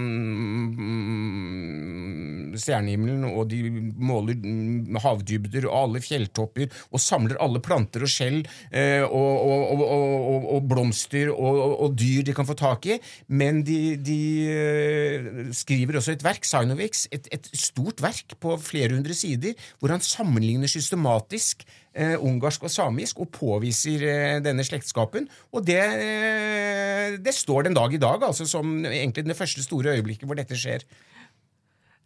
mm, 0.76 2.56
stjernehimmelen, 2.56 3.24
og 3.28 3.48
de 3.50 3.92
måler 3.96 4.34
mm, 4.40 4.96
havdybder 5.02 5.66
og 5.68 5.76
alle 5.82 6.00
fjelltopper, 6.04 6.68
og 6.90 7.00
samler 7.02 7.36
alle 7.42 7.60
planter 7.60 8.02
og 8.06 8.08
skjell 8.10 8.40
eh, 8.72 9.02
og, 9.04 9.34
og, 9.46 9.80
og, 9.82 10.48
og, 10.56 10.62
blomster 10.66 11.30
og 11.30 11.94
dyr 11.96 12.22
de 12.26 12.34
kan 12.34 12.46
få 12.48 12.56
tak 12.58 12.86
i, 12.90 12.98
men 13.28 13.62
de, 13.66 13.96
de 14.00 14.20
eh, 14.50 15.52
skriver 15.56 15.96
også 16.00 16.16
et 16.16 16.24
verk, 16.24 16.44
Sinovix, 16.46 17.06
et, 17.12 17.28
et 17.34 17.50
stort 17.52 18.00
verk 18.04 18.36
på 18.40 18.56
flere 18.62 18.94
hundre 18.96 19.14
sider, 19.16 19.54
hvor 19.78 19.92
han 19.94 20.04
sammenligner 20.04 20.70
systematisk 20.70 21.65
eh, 21.96 22.14
ungarsk 22.20 22.68
og 22.68 22.70
samisk 22.70 23.24
og 23.24 23.30
påviser 23.34 24.04
eh, 24.06 24.36
denne 24.44 24.64
slektskapen. 24.68 25.26
Og 25.56 25.64
det, 25.66 25.80
eh, 25.80 27.16
det 27.24 27.34
står 27.34 27.66
den 27.70 27.74
dag 27.76 27.92
i 27.96 28.00
dag 28.02 28.22
altså 28.28 28.46
som 28.48 28.84
egentlig 28.84 29.24
det 29.26 29.36
første 29.38 29.64
store 29.64 29.96
øyeblikket 29.96 30.28
hvor 30.28 30.38
dette 30.38 30.54
skjer. 30.60 30.84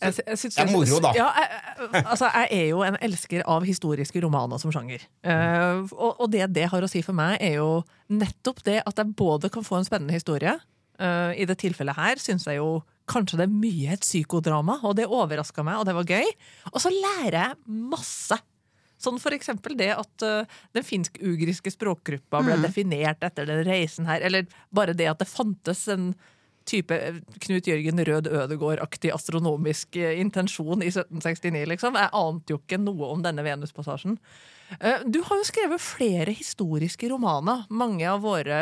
Jeg, 0.00 0.14
jeg 0.26 0.38
synes 0.40 0.54
Det 0.56 0.62
er 0.64 0.70
moro, 0.72 0.98
da. 1.04 1.10
Ja, 1.12 1.26
jeg, 1.36 1.48
jeg- 1.92 2.04
altså, 2.08 2.28
jeg 2.32 2.48
er 2.56 2.66
jo 2.70 2.78
en 2.86 2.96
elsker 3.04 3.42
av 3.44 3.66
historiske 3.68 4.22
romaner 4.24 4.56
som 4.62 4.72
sjanger. 4.72 5.02
Uh, 5.20 5.84
og, 5.92 6.14
og 6.24 6.30
det 6.32 6.46
det 6.56 6.70
har 6.72 6.80
å 6.80 6.88
si 6.88 7.02
for 7.04 7.12
meg, 7.18 7.36
er 7.44 7.58
jo 7.58 7.82
nettopp 8.08 8.62
det 8.64 8.78
at 8.88 8.96
jeg 9.02 9.12
både 9.18 9.50
kan 9.52 9.66
få 9.66 9.76
en 9.76 9.84
spennende 9.84 10.16
historie. 10.16 10.54
uh, 11.02 11.34
I 11.36 11.44
det 11.44 11.58
tilfellet 11.60 11.98
her 12.00 12.16
syns 12.22 12.46
jeg 12.48 12.56
jo 12.62 12.78
kanskje 13.10 13.42
det 13.42 13.44
er 13.50 13.52
mye 13.52 13.92
et 13.98 14.00
psykodrama, 14.06 14.78
og 14.88 14.96
det 14.96 15.04
overraska 15.10 15.64
meg, 15.66 15.82
og 15.82 15.84
det 15.90 15.94
var 15.98 16.08
gøy. 16.08 16.32
Og 16.72 16.80
så 16.80 16.92
lærer 16.94 17.36
jeg 17.42 17.56
masse. 17.92 18.38
Sånn 19.00 19.20
for 19.22 19.34
eksempel 19.36 19.76
det 19.80 19.92
at 19.96 20.26
uh, 20.26 20.58
den 20.76 20.86
finsk-ugriske 20.86 21.72
språkgruppa 21.72 22.42
ble 22.44 22.58
definert 22.60 23.24
etter 23.24 23.48
den 23.48 23.64
reisen 23.68 24.08
her, 24.10 24.20
eller 24.26 24.48
bare 24.74 24.96
det 24.96 25.08
at 25.10 25.22
det 25.22 25.30
fantes 25.30 25.86
en 25.92 26.12
type 26.68 26.94
eh, 26.94 27.16
Knut 27.40 27.66
Jørgen 27.66 28.02
Rød 28.04 28.28
Ødegård-aktig 28.28 29.10
astronomisk 29.14 29.96
eh, 29.96 30.20
intensjon 30.20 30.84
i 30.84 30.90
1769, 30.92 31.64
liksom. 31.72 31.96
Jeg 31.98 32.12
ante 32.20 32.54
jo 32.54 32.60
ikke 32.60 32.78
noe 32.82 33.08
om 33.14 33.24
denne 33.24 33.44
Venuspassasjen. 33.46 34.18
Du 35.10 35.16
har 35.26 35.40
jo 35.40 35.46
skrevet 35.48 35.82
flere 35.82 36.30
historiske 36.30 37.08
romaner. 37.10 37.64
Mange 37.74 38.04
av 38.06 38.20
våre 38.22 38.58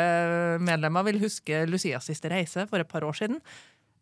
medlemmer 0.57 1.05
vil 1.05 1.19
huske 1.21 1.59
Lucias 1.69 2.07
siste 2.09 2.31
reise 2.33 2.65
for 2.71 2.81
et 2.81 2.89
par 2.89 3.05
år 3.05 3.19
siden. 3.19 3.37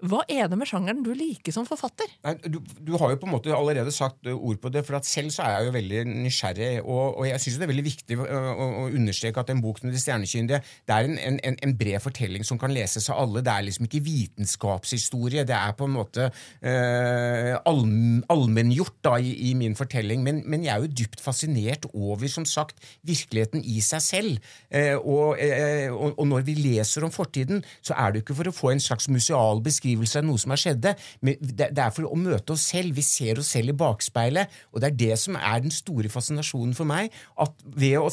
Hva 0.05 0.19
er 0.29 0.45
det 0.45 0.57
med 0.61 0.69
sjangeren 0.69 0.99
du 1.01 1.09
liker 1.17 1.53
som 1.55 1.65
forfatter? 1.65 2.11
Nei, 2.21 2.35
du, 2.45 2.59
du 2.85 2.91
har 3.01 3.09
jo 3.15 3.17
på 3.17 3.25
en 3.25 3.33
måte 3.33 3.49
allerede 3.55 3.89
sagt 3.95 4.27
ord 4.29 4.59
på 4.61 4.69
det, 4.69 4.83
for 4.85 4.99
selv 5.01 5.31
så 5.33 5.41
er 5.47 5.55
jeg 5.55 5.65
jo 5.69 5.73
veldig 5.73 6.01
nysgjerrig. 6.25 6.67
Og, 6.83 7.17
og 7.17 7.25
jeg 7.25 7.41
syns 7.41 7.57
det 7.57 7.65
er 7.65 7.71
veldig 7.71 7.85
viktig 7.87 8.17
å, 8.21 8.27
å, 8.27 8.67
å 8.83 8.83
understreke 8.91 9.41
at 9.41 9.49
en 9.53 9.63
bok 9.63 9.81
som 9.81 9.89
De 9.89 9.97
stjernekyndige 10.01 10.59
det 10.85 10.93
er 10.93 11.07
en, 11.09 11.17
en, 11.41 11.57
en- 11.65 11.73
bred 11.77 11.97
fortelling 12.03 12.45
som 12.45 12.59
kan 12.61 12.73
leses 12.73 13.09
av 13.09 13.23
alle. 13.23 13.41
Det 13.45 13.53
er 13.55 13.65
liksom 13.65 13.87
ikke 13.87 14.03
vitenskapshistorie. 14.05 15.45
Det 15.49 15.55
er 15.57 15.73
på 15.77 15.87
en 15.89 15.95
måte 15.97 16.27
eh, 16.61 17.53
allm- 17.69 18.21
allmenngjort 18.33 18.97
da, 19.05 19.15
i, 19.17 19.33
i 19.49 19.53
min 19.57 19.75
fortelling. 19.77 20.21
Men, 20.25 20.43
men 20.45 20.65
jeg 20.65 20.73
er 20.75 20.85
jo 20.85 20.93
dypt 21.03 21.21
fascinert 21.23 21.89
over, 21.93 22.27
som 22.31 22.45
sagt, 22.45 22.77
virkeligheten 23.07 23.65
i 23.65 23.79
seg 23.85 24.03
selv. 24.05 24.53
Eh, 24.69 24.93
og, 24.97 25.37
eh, 25.41 25.89
og, 25.93 26.13
og 26.17 26.29
når 26.31 26.45
vi 26.47 26.57
leser 26.61 27.05
om 27.07 27.13
fortiden, 27.13 27.63
så 27.81 27.97
er 27.97 28.13
det 28.13 28.21
jo 28.21 28.27
ikke 28.27 28.39
for 28.43 28.51
å 28.53 28.55
få 28.61 28.73
en 28.75 28.83
slags 28.83 29.09
museal 29.11 29.61
av 29.95 30.25
noe 30.27 30.41
som 30.41 30.53
har 30.53 30.61
skjedd, 30.61 30.83
det, 31.21 31.69
er 31.69 31.93
for 31.95 32.09
å 32.09 32.19
møte 32.19 32.55
oss 32.55 32.67
selv. 32.73 32.95
Vi 32.97 33.05
ser 33.05 33.39
oss 33.41 33.53
selv 33.55 33.73
i 33.73 33.77
bakspeilet, 33.77 34.53
og 34.73 34.81
det 34.83 34.91
er 34.91 34.99
det 35.03 35.19
som 35.21 35.37
er 35.39 35.63
den 35.63 35.73
store 35.73 36.11
fascinasjonen 36.11 36.75
for 36.77 36.89
meg. 36.89 37.13
At 37.39 37.53
ved 37.77 37.97
å 38.01 38.09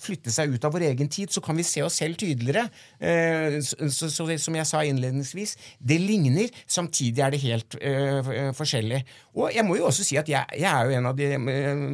flytte 0.00 0.32
seg 0.34 0.54
ut 0.54 0.66
av 0.66 0.74
vår 0.74 0.88
egen 0.90 1.10
tid, 1.12 1.32
så 1.32 1.42
kan 1.44 1.58
vi 1.58 1.66
se 1.66 1.82
oss 1.84 1.98
selv 2.00 2.18
tydeligere. 2.20 2.66
Eh, 3.00 3.58
så, 3.62 4.10
som 4.10 4.58
jeg 4.58 4.68
sa 4.68 4.82
innledningsvis, 4.86 5.56
det 5.78 6.00
ligner, 6.02 6.50
samtidig 6.70 7.24
er 7.24 7.34
det 7.34 7.42
helt 7.44 7.76
eh, 7.80 8.50
forskjellig. 8.56 9.02
Og 9.36 9.54
jeg 9.54 9.66
må 9.66 9.78
jo 9.78 9.88
også 9.88 10.06
si 10.06 10.18
at 10.20 10.28
jeg, 10.30 10.60
jeg 10.60 10.68
er 10.70 10.88
jo 10.88 10.98
en 10.98 11.10
av 11.10 11.18
de 11.18 11.30
eh, 11.36 11.84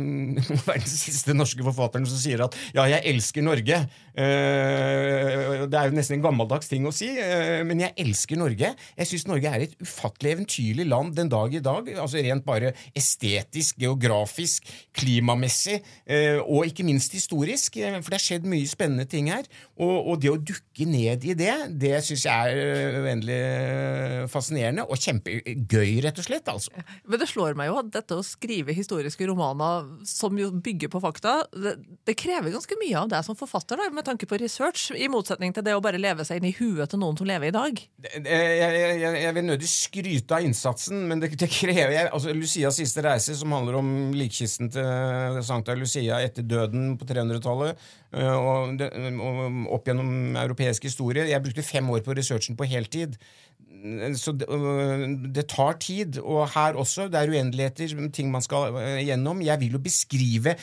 verdens 0.68 0.96
siste 1.06 1.36
norske 1.36 1.64
forfatterne 1.66 2.08
som 2.10 2.20
sier 2.20 2.44
at 2.46 2.56
ja, 2.74 2.86
jeg 2.96 3.04
elsker 3.14 3.46
Norge. 3.46 3.84
Det 4.16 5.76
er 5.76 5.90
jo 5.90 5.96
nesten 5.96 6.16
en 6.16 6.22
gammeldags 6.24 6.70
ting 6.70 6.86
å 6.88 6.92
si, 6.94 7.10
men 7.68 7.82
jeg 7.82 7.92
elsker 8.00 8.38
Norge. 8.40 8.70
Jeg 8.96 9.05
syns 9.08 9.26
Norge 9.28 9.50
er 9.50 9.64
et 9.66 9.76
ufattelig 9.82 10.34
eventyrlig 10.36 10.86
land 10.88 11.14
den 11.16 11.30
dag 11.32 11.54
i 11.54 11.62
dag. 11.64 11.88
altså 11.96 12.22
Rent 12.22 12.46
bare 12.46 12.72
estetisk, 12.96 13.78
geografisk, 13.82 14.66
klimamessig, 14.96 15.80
eh, 16.06 16.38
og 16.40 16.66
ikke 16.70 16.86
minst 16.86 17.12
historisk. 17.16 17.76
eh, 17.76 17.98
For 18.00 18.12
det 18.12 18.20
har 18.20 18.26
skjedd 18.26 18.48
mye 18.50 18.68
spennende 18.70 19.06
ting 19.10 19.30
her. 19.32 19.46
Og, 19.76 20.12
og 20.12 20.20
det 20.22 20.32
å 20.32 20.38
dukke 20.40 20.88
ned 20.88 21.24
i 21.24 21.34
det, 21.38 21.54
det 21.80 21.94
syns 22.06 22.26
jeg 22.28 22.56
er 22.56 22.62
eh, 22.62 23.00
uendelig 23.04 23.40
fascinerende 24.32 24.86
og 24.86 25.00
kjempegøy, 25.00 26.00
rett 26.04 26.20
og 26.20 26.26
slett. 26.26 26.48
altså. 26.48 26.84
Men 27.06 27.22
det 27.22 27.28
slår 27.30 27.56
meg 27.58 27.70
jo 27.70 27.80
at 27.80 27.92
dette 27.94 28.18
å 28.18 28.24
skrive 28.26 28.74
historiske 28.76 29.28
romaner 29.28 29.86
som 30.08 30.36
jo 30.38 30.50
bygger 30.50 30.90
på 30.92 31.02
fakta, 31.04 31.38
det, 31.54 31.76
det 32.06 32.16
krever 32.18 32.54
ganske 32.54 32.78
mye 32.80 33.02
av 33.04 33.10
deg 33.12 33.26
som 33.26 33.38
forfatter, 33.38 33.80
da, 33.80 33.90
med 33.94 34.06
tanke 34.06 34.28
på 34.28 34.38
research, 34.40 34.88
i 34.96 35.08
motsetning 35.12 35.54
til 35.56 35.64
det 35.66 35.76
å 35.76 35.82
bare 35.84 36.00
leve 36.00 36.24
seg 36.26 36.40
inn 36.40 36.50
i 36.50 36.54
huet 36.56 36.90
til 36.92 37.02
noen 37.02 37.18
som 37.18 37.28
lever 37.28 37.50
i 37.50 37.54
dag. 37.54 37.82
Jeg, 38.16 38.22
jeg, 38.24 38.95
jeg, 39.00 39.20
jeg 39.22 39.34
vil 39.36 39.46
nødig 39.46 39.68
skryte 39.70 40.36
av 40.36 40.44
innsatsen, 40.46 41.04
men 41.10 41.22
det, 41.22 41.32
det 41.38 41.48
krever 41.52 41.94
jeg, 41.94 42.10
altså 42.10 42.34
Lucias 42.36 42.78
siste 42.80 43.04
reise, 43.04 43.36
som 43.38 43.54
handler 43.54 43.78
om 43.80 43.90
likkisten 44.16 44.70
til 44.74 45.40
Sankta 45.46 45.76
Lucia 45.78 46.20
etter 46.24 46.46
døden 46.46 46.94
på 47.00 47.08
300-tallet, 47.08 47.82
og, 48.16 48.82
og, 48.82 49.40
opp 49.76 49.88
gjennom 49.90 50.38
europeisk 50.40 50.86
historie 50.86 51.26
Jeg 51.28 51.42
brukte 51.42 51.64
fem 51.66 51.88
år 51.90 52.04
på 52.06 52.14
researchen 52.16 52.56
på 52.56 52.68
heltid. 52.70 53.16
Så 54.16 54.32
det, 54.32 54.46
det, 55.36 55.44
tar 55.52 55.76
tid, 55.82 56.18
og 56.22 56.46
her 56.54 56.78
også. 56.80 57.10
Det 57.12 57.20
er 57.20 57.30
uendeligheter, 57.34 57.92
ting 58.14 58.30
man 58.32 58.42
skal 58.42 58.74
gjennom. 59.04 59.42
Jeg 59.44 59.60
vil 59.60 59.76
jo 59.76 59.82
beskrive 59.82 60.56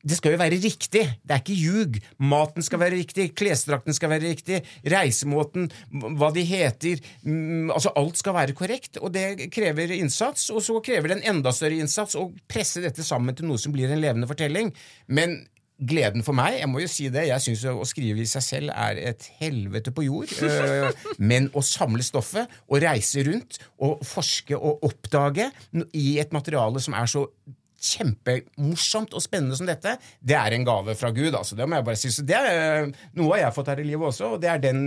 det 0.00 0.16
skal 0.16 0.34
jo 0.34 0.40
være 0.40 0.58
riktig. 0.62 1.02
Det 1.20 1.34
er 1.34 1.42
ikke 1.42 1.58
ljug. 1.58 1.98
Maten 2.24 2.64
skal 2.64 2.80
være 2.82 2.96
riktig, 2.96 3.30
klesdrakten 3.36 3.96
skal 3.96 4.12
være 4.14 4.32
riktig, 4.32 4.62
reisemåten, 4.88 5.68
hva 5.90 6.30
de 6.34 6.44
heter 6.46 7.00
Altså 7.70 7.92
alt 7.98 8.18
skal 8.18 8.36
være 8.36 8.56
korrekt, 8.56 8.98
og 9.00 9.12
det 9.14 9.50
krever 9.52 9.92
innsats. 9.98 10.48
Og 10.54 10.62
så 10.64 10.80
krever 10.84 11.10
det 11.10 11.20
en 11.20 11.36
enda 11.36 11.52
større 11.54 11.80
innsats 11.80 12.18
å 12.18 12.30
presse 12.50 12.82
dette 12.84 13.04
sammen 13.06 13.36
til 13.36 13.48
noe 13.50 13.60
som 13.60 13.74
blir 13.74 13.92
en 13.92 14.02
levende 14.02 14.28
fortelling. 14.30 14.72
Men 15.12 15.42
gleden 15.80 16.24
for 16.24 16.36
meg, 16.36 16.58
jeg 16.60 16.68
må 16.68 16.82
jo 16.82 16.90
si 16.92 17.08
det, 17.12 17.26
jeg 17.30 17.44
syns 17.44 17.64
å 17.72 17.86
skrive 17.88 18.20
i 18.22 18.28
seg 18.28 18.44
selv 18.44 18.72
er 18.74 19.00
et 19.12 19.28
helvete 19.40 19.92
på 19.96 20.04
jord. 20.06 20.32
Øh, 20.44 20.90
men 21.30 21.48
å 21.56 21.64
samle 21.64 22.04
stoffet 22.04 22.50
og 22.68 22.82
reise 22.84 23.24
rundt 23.26 23.60
og 23.84 24.04
forske 24.06 24.56
og 24.58 24.84
oppdage 24.86 25.50
i 25.96 26.18
et 26.22 26.36
materiale 26.36 26.82
som 26.84 26.96
er 26.98 27.10
så 27.10 27.26
kjempemorsomt 27.80 29.14
og 29.16 29.24
spennende 29.24 29.56
som 29.58 29.68
dette, 29.68 29.96
det 30.20 30.36
er 30.36 30.56
en 30.56 30.66
gave 30.66 30.94
fra 30.98 31.10
Gud. 31.16 31.32
altså. 31.34 31.56
Det 31.56 31.66
må 31.68 31.78
jeg 31.78 31.88
bare 31.88 32.00
si. 32.00 32.12
Så 32.12 32.24
det 32.26 32.36
er 32.36 32.90
noe 33.16 33.40
jeg 33.40 33.48
har 33.48 33.56
fått 33.56 33.72
her 33.72 33.80
i 33.80 33.88
livet 33.88 34.12
også, 34.12 34.34
og 34.36 34.42
det 34.42 34.52
er 34.52 34.62
den 34.62 34.84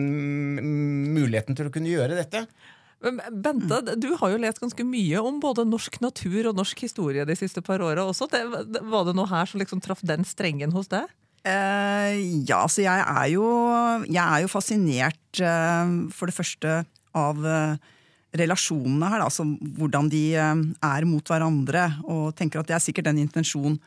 muligheten 1.16 1.58
til 1.58 1.70
å 1.70 1.74
kunne 1.74 1.92
gjøre 1.92 2.20
dette. 2.20 2.46
Bente, 3.04 3.82
du 4.00 4.14
har 4.16 4.32
jo 4.32 4.40
lest 4.40 4.62
ganske 4.64 4.86
mye 4.88 5.20
om 5.20 5.42
både 5.44 5.66
norsk 5.68 5.98
natur 6.06 6.48
og 6.48 6.56
norsk 6.56 6.86
historie 6.86 7.26
de 7.28 7.36
siste 7.36 7.64
par 7.66 7.84
åra 7.84 8.06
også. 8.08 8.30
Det, 8.32 8.46
var 8.88 9.10
det 9.10 9.18
noe 9.18 9.28
her 9.28 9.50
som 9.50 9.60
liksom 9.60 9.84
traff 9.84 10.04
den 10.08 10.24
strengen 10.28 10.72
hos 10.76 10.88
deg? 10.94 11.10
Uh, 11.44 12.16
ja, 12.48 12.62
altså 12.62 12.86
jeg 12.86 13.04
er 13.04 13.28
jo, 13.34 13.48
jeg 14.08 14.24
er 14.24 14.46
jo 14.46 14.52
fascinert, 14.52 15.42
uh, 15.44 16.08
for 16.16 16.32
det 16.32 16.38
første, 16.38 16.84
av 17.14 17.44
eh, 17.46 17.92
relasjonene 18.38 19.10
her, 19.14 19.26
altså 19.26 19.46
hvordan 19.78 20.10
de 20.12 20.24
eh, 20.36 20.64
er 20.90 21.10
mot 21.10 21.34
hverandre. 21.34 21.90
Og 22.10 22.32
tenker 22.38 22.62
at 22.62 22.70
det 22.70 22.78
er 22.78 22.86
sikkert 22.86 23.12
den 23.12 23.24
intensjonen 23.26 23.80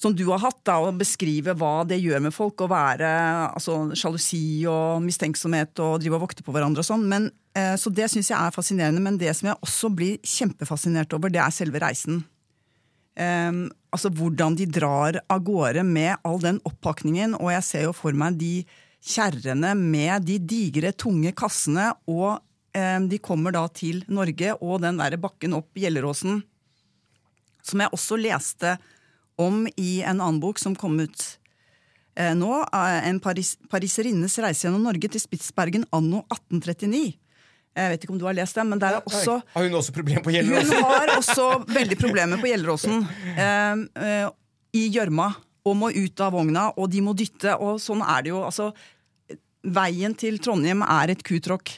som 0.00 0.14
du 0.16 0.24
har 0.30 0.40
hatt, 0.40 0.62
da, 0.64 0.78
å 0.80 0.94
beskrive 0.96 1.52
hva 1.60 1.82
det 1.84 1.98
gjør 2.00 2.22
med 2.24 2.32
folk 2.32 2.62
å 2.64 2.70
være 2.70 3.08
altså, 3.50 3.82
sjalusi 3.92 4.64
og 4.70 5.02
mistenksomhet 5.04 5.76
og 5.84 5.98
drive 6.00 6.16
og 6.16 6.24
vokte 6.24 6.44
på 6.46 6.54
hverandre 6.54 6.80
og 6.80 6.88
sånn. 6.88 7.04
Men, 7.10 7.28
eh, 7.52 7.74
så 7.76 7.92
det 7.92 8.08
syns 8.08 8.30
jeg 8.32 8.38
er 8.38 8.54
fascinerende. 8.54 9.02
Men 9.04 9.20
det 9.20 9.34
som 9.36 9.50
jeg 9.50 9.60
også 9.60 9.90
blir 9.92 10.16
kjempefascinert 10.24 11.12
over, 11.16 11.28
det 11.28 11.42
er 11.44 11.52
selve 11.52 11.82
reisen. 11.84 12.22
Um, 13.20 13.66
altså 13.92 14.08
hvordan 14.16 14.54
de 14.56 14.64
drar 14.70 15.18
av 15.28 15.42
gårde 15.44 15.82
med 15.84 16.14
all 16.24 16.38
den 16.40 16.60
oppakningen, 16.64 17.34
og 17.36 17.50
jeg 17.52 17.66
ser 17.66 17.82
jo 17.88 17.96
for 17.96 18.16
meg 18.16 18.38
de 18.40 18.62
kjerrene 19.04 19.74
med 19.76 20.24
de 20.28 20.38
digre, 20.40 20.94
tunge 20.96 21.34
kassene 21.36 21.90
og 22.08 22.38
de 22.72 23.18
kommer 23.18 23.50
da 23.50 23.64
til 23.74 24.04
Norge 24.06 24.52
og 24.62 24.80
den 24.84 25.00
der 25.00 25.16
bakken 25.18 25.56
opp 25.56 25.74
Gjelleråsen, 25.74 26.42
som 27.66 27.82
jeg 27.82 27.90
også 27.96 28.18
leste 28.20 28.76
om 29.40 29.64
i 29.76 30.00
en 30.02 30.20
annen 30.20 30.40
bok 30.42 30.60
som 30.60 30.76
kom 30.76 30.98
ut 31.00 31.24
eh, 32.18 32.34
nå. 32.36 32.52
En 32.72 33.20
paris, 33.22 33.54
pariserinnes 33.72 34.38
reise 34.42 34.66
gjennom 34.66 34.84
Norge 34.86 35.10
til 35.12 35.22
Spitsbergen 35.22 35.86
anno 35.96 36.24
1839. 36.28 37.02
Jeg 37.80 37.92
vet 37.92 38.04
ikke 38.04 38.14
om 38.16 38.20
du 38.20 38.26
har 38.26 38.36
lest 38.36 38.58
den, 38.58 38.70
men 38.72 38.80
der 38.82 38.98
er 38.98 39.04
også 39.06 39.38
Har 39.54 39.66
hun 39.66 39.76
også 39.78 39.94
problemer 39.94 40.24
på 40.26 40.32
Gjelleråsen? 40.34 40.72
Hun 40.74 40.88
har 40.90 41.12
også 41.14 41.46
veldig 41.70 41.98
problemer 42.00 42.40
på 42.42 42.50
Gjelleråsen. 42.50 43.04
Eh, 43.36 43.84
eh, 44.06 44.26
I 44.76 44.88
gjørma. 44.96 45.30
Og 45.68 45.76
må 45.76 45.90
ut 45.92 46.20
av 46.24 46.32
vogna, 46.32 46.70
og 46.80 46.88
de 46.90 47.02
må 47.04 47.12
dytte. 47.14 47.52
Og 47.60 47.76
sånn 47.84 48.00
er 48.00 48.24
det 48.24 48.32
jo. 48.32 48.40
Altså, 48.46 48.70
veien 49.60 50.14
til 50.18 50.38
Trondheim 50.42 50.82
er 50.86 51.12
et 51.12 51.22
kutråkk. 51.26 51.74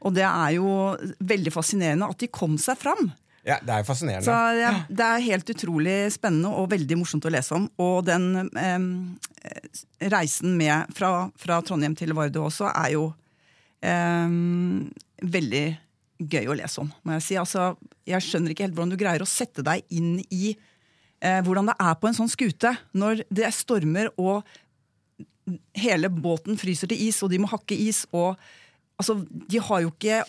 Og 0.00 0.14
det 0.16 0.24
er 0.26 0.54
jo 0.56 0.70
veldig 1.18 1.52
fascinerende 1.52 2.08
at 2.08 2.22
de 2.22 2.30
kom 2.32 2.56
seg 2.60 2.78
fram. 2.80 3.10
Ja, 3.46 3.56
Det 3.64 3.72
er 3.72 3.84
fascinerende. 3.84 4.24
Så 4.24 4.36
ja, 4.58 4.72
Det 4.88 5.04
er 5.04 5.24
helt 5.24 5.50
utrolig 5.50 6.12
spennende 6.12 6.52
og 6.52 6.70
veldig 6.70 6.98
morsomt 7.00 7.24
å 7.24 7.32
lese 7.32 7.56
om. 7.56 7.68
Og 7.80 8.04
den 8.04 8.50
eh, 8.56 10.08
reisen 10.12 10.56
med 10.60 10.92
fra, 10.96 11.30
fra, 11.36 11.60
Trondheim 11.64 11.96
til 11.96 12.12
Vardø 12.16 12.44
også 12.46 12.68
er 12.72 12.94
jo 12.96 13.06
eh, 13.80 14.36
veldig 15.22 15.64
gøy 16.20 16.50
å 16.52 16.56
lese 16.58 16.82
om, 16.82 16.90
må 17.02 17.16
jeg 17.16 17.26
si. 17.26 17.38
Altså, 17.40 17.74
jeg 18.08 18.24
skjønner 18.24 18.52
ikke 18.52 18.66
helt 18.66 18.76
hvordan 18.76 18.92
du 18.92 19.00
greier 19.00 19.24
å 19.24 19.28
sette 19.28 19.64
deg 19.64 19.86
inn 19.88 20.18
i 20.28 20.52
eh, 20.52 21.40
hvordan 21.46 21.72
det 21.72 21.78
er 21.80 21.96
på 21.96 22.10
en 22.10 22.18
sånn 22.18 22.32
skute 22.32 22.74
når 22.92 23.24
det 23.32 23.48
stormer 23.56 24.12
og 24.20 24.44
hele 25.80 26.10
båten 26.12 26.60
fryser 26.60 26.90
til 26.90 27.08
is, 27.08 27.22
og 27.24 27.32
de 27.32 27.40
må 27.40 27.48
hakke 27.50 27.74
is. 27.88 28.04
og 28.12 28.36
Altså, 29.00 29.16
de 29.24 29.60
har 29.64 29.86
jo 29.86 29.92
ikke 29.94 30.22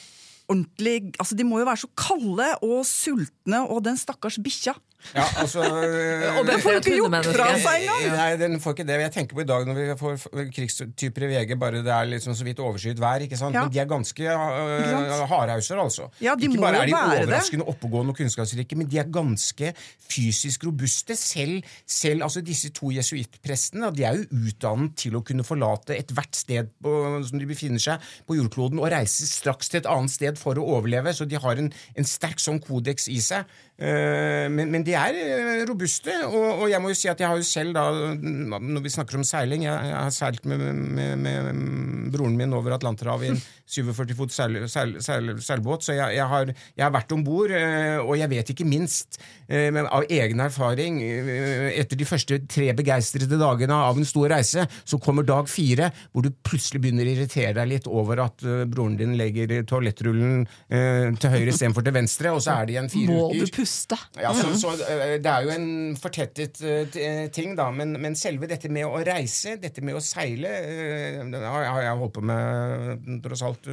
ordentlig 0.51 1.13
altså 1.19 1.35
De 1.37 1.45
må 1.47 1.59
jo 1.61 1.67
være 1.67 1.83
så 1.83 1.89
kalde 1.95 2.47
og 2.65 2.85
sultne, 2.87 3.61
og 3.67 3.83
den 3.85 3.99
stakkars 3.99 4.39
bikkja 4.43 4.75
ja, 5.15 5.25
altså, 5.41 5.65
og 6.39 6.45
den 6.47 6.61
får 6.63 6.79
ikke 6.79 6.95
gjort 6.97 7.29
fra 7.31 7.47
seg 7.59 7.85
engang! 7.85 8.05
Nei, 8.15 8.29
den 8.39 8.59
får 8.63 8.75
ikke 8.77 8.87
det. 8.87 8.97
Jeg 9.01 9.13
tenker 9.15 9.37
på 9.37 9.43
i 9.43 9.47
dag 9.49 9.67
når 9.67 9.79
vi 9.79 9.87
får 9.99 10.45
krigstyper 10.55 11.25
i 11.27 11.31
VG, 11.33 11.55
bare 11.59 11.81
det 11.85 11.93
er 11.93 12.09
liksom 12.11 12.35
så 12.37 12.47
vidt 12.47 12.61
overskyet 12.63 13.01
vær. 13.01 13.25
ikke 13.25 13.39
sant? 13.39 13.57
Ja. 13.57 13.65
Men 13.65 13.73
de 13.73 13.81
er 13.83 13.89
ganske 13.89 14.35
uh, 14.35 15.25
hardhauser, 15.31 15.81
altså. 15.81 16.07
Ja, 16.23 16.35
de 16.39 16.49
ikke 16.49 16.61
bare 16.63 16.83
er 16.83 16.91
de 16.91 16.95
overraskende 16.97 17.65
det. 17.65 17.75
oppegående 17.75 18.15
og 18.15 18.21
kunnskapsrike, 18.21 18.77
men 18.79 18.89
de 18.91 19.01
er 19.01 19.09
ganske 19.11 19.73
fysisk 20.11 20.65
robuste. 20.67 21.17
Selv, 21.19 21.61
selv 21.87 22.27
altså 22.27 22.43
disse 22.45 22.71
to 22.75 22.91
jesuittprestene 22.95 23.91
de 23.95 24.05
er 24.07 24.21
jo 24.21 24.45
utdannet 24.51 24.95
til 24.99 25.17
å 25.17 25.23
kunne 25.25 25.45
forlate 25.47 25.97
ethvert 25.97 26.37
sted 26.37 26.71
på, 26.83 26.95
som 27.27 27.41
de 27.41 27.49
befinner 27.49 27.81
seg 27.81 28.11
på 28.27 28.37
jordkloden, 28.39 28.81
og 28.81 28.91
reise 28.93 29.27
straks 29.29 29.71
til 29.71 29.81
et 29.81 29.89
annet 29.91 30.13
sted 30.13 30.39
for 30.39 30.59
å 30.59 30.67
overleve. 30.77 31.13
Så 31.15 31.27
de 31.29 31.39
har 31.41 31.59
en, 31.61 31.71
en 31.71 32.07
sterk 32.07 32.41
sånn 32.41 32.61
kodeks 32.63 33.09
i 33.11 33.19
seg. 33.23 33.49
Uh, 33.81 34.47
men, 34.53 34.69
men 34.69 34.85
de 34.85 34.90
er 34.97 35.17
eh, 35.17 35.63
robuste, 35.69 36.13
og, 36.27 36.63
og, 36.63 36.65
jeg 36.71 36.81
må 36.81 36.91
jo 36.91 36.97
si 36.97 37.09
at 37.11 37.19
jeg 37.21 37.29
har 37.29 37.39
jo 37.39 37.45
selv, 37.45 37.75
da, 37.75 38.13
når 38.15 38.85
vi 38.85 38.93
snakker 38.93 39.19
om 39.19 39.25
seiling 39.27 39.65
Jeg, 39.67 39.89
jeg 39.91 39.97
har 39.97 40.13
seilt 40.15 40.45
med, 40.49 40.61
med, 40.97 41.17
med, 41.19 42.09
broren 42.13 42.37
min 42.39 42.55
over 42.57 42.77
Atlanterhavet 42.77 43.27
i 43.27 43.33
en 43.35 43.41
47 43.71 44.15
fot 44.17 44.33
seil, 44.35 44.57
seil, 44.67 44.97
seil, 44.99 45.29
seilbåt, 45.39 45.85
så 45.85 45.95
jeg, 45.95 46.17
jeg, 46.17 46.25
har, 46.27 46.49
jeg 46.51 46.83
har 46.83 46.91
vært 46.91 47.13
om 47.15 47.21
bord, 47.23 47.53
eh, 47.55 47.99
og 48.01 48.17
jeg 48.19 48.31
vet 48.33 48.51
ikke 48.55 48.67
minst 48.67 49.21
men 49.51 49.83
av 49.91 50.05
egen 50.07 50.39
erfaring 50.39 51.01
Etter 51.03 51.97
de 51.99 52.05
første 52.07 52.37
tre 52.47 52.69
begeistrede 52.75 53.35
dagene 53.35 53.75
av 53.75 53.97
en 53.99 54.07
stor 54.07 54.29
reise, 54.31 54.63
så 54.87 54.99
kommer 55.03 55.25
dag 55.27 55.49
fire, 55.51 55.89
hvor 56.13 56.23
du 56.23 56.29
plutselig 56.47 56.79
begynner 56.85 57.03
å 57.03 57.11
irritere 57.11 57.51
deg 57.57 57.67
litt 57.67 57.89
over 57.91 58.21
at 58.23 58.45
broren 58.71 58.95
din 58.99 59.17
legger 59.19 59.65
toalettrullen 59.67 60.45
til 60.71 61.33
høyre 61.33 61.51
istedenfor 61.51 61.83
til 61.83 61.97
venstre, 61.97 62.31
og 62.31 62.39
så 62.45 62.61
er 62.61 62.69
det 62.69 62.77
igjen 62.77 62.87
fire 62.93 63.17
uker. 63.17 63.41
Må 63.41 63.49
du 63.51 63.55
puste? 63.57 63.99
Ja, 64.23 64.31
så, 64.37 64.53
så 64.55 64.71
Eh, 64.80 64.80
det 65.21 65.31
er 65.31 65.45
jo 65.45 65.53
en 65.53 65.67
fortettet 65.99 66.61
eh, 66.63 67.23
ting, 67.33 67.53
da, 67.57 67.67
men, 67.75 67.93
men, 68.01 68.17
selve 68.19 68.49
dette 68.49 68.69
med 68.73 68.87
å 68.87 69.01
reise, 69.05 69.55
dette 69.61 69.83
med 69.85 69.97
å 69.97 70.03
seile, 70.03 70.51
eh, 70.51 71.37
har 71.45 71.81
jeg 71.85 72.01
holdt 72.01 72.15
på 72.17 72.25
med 72.25 73.21
tross 73.25 73.45
alt 73.47 73.69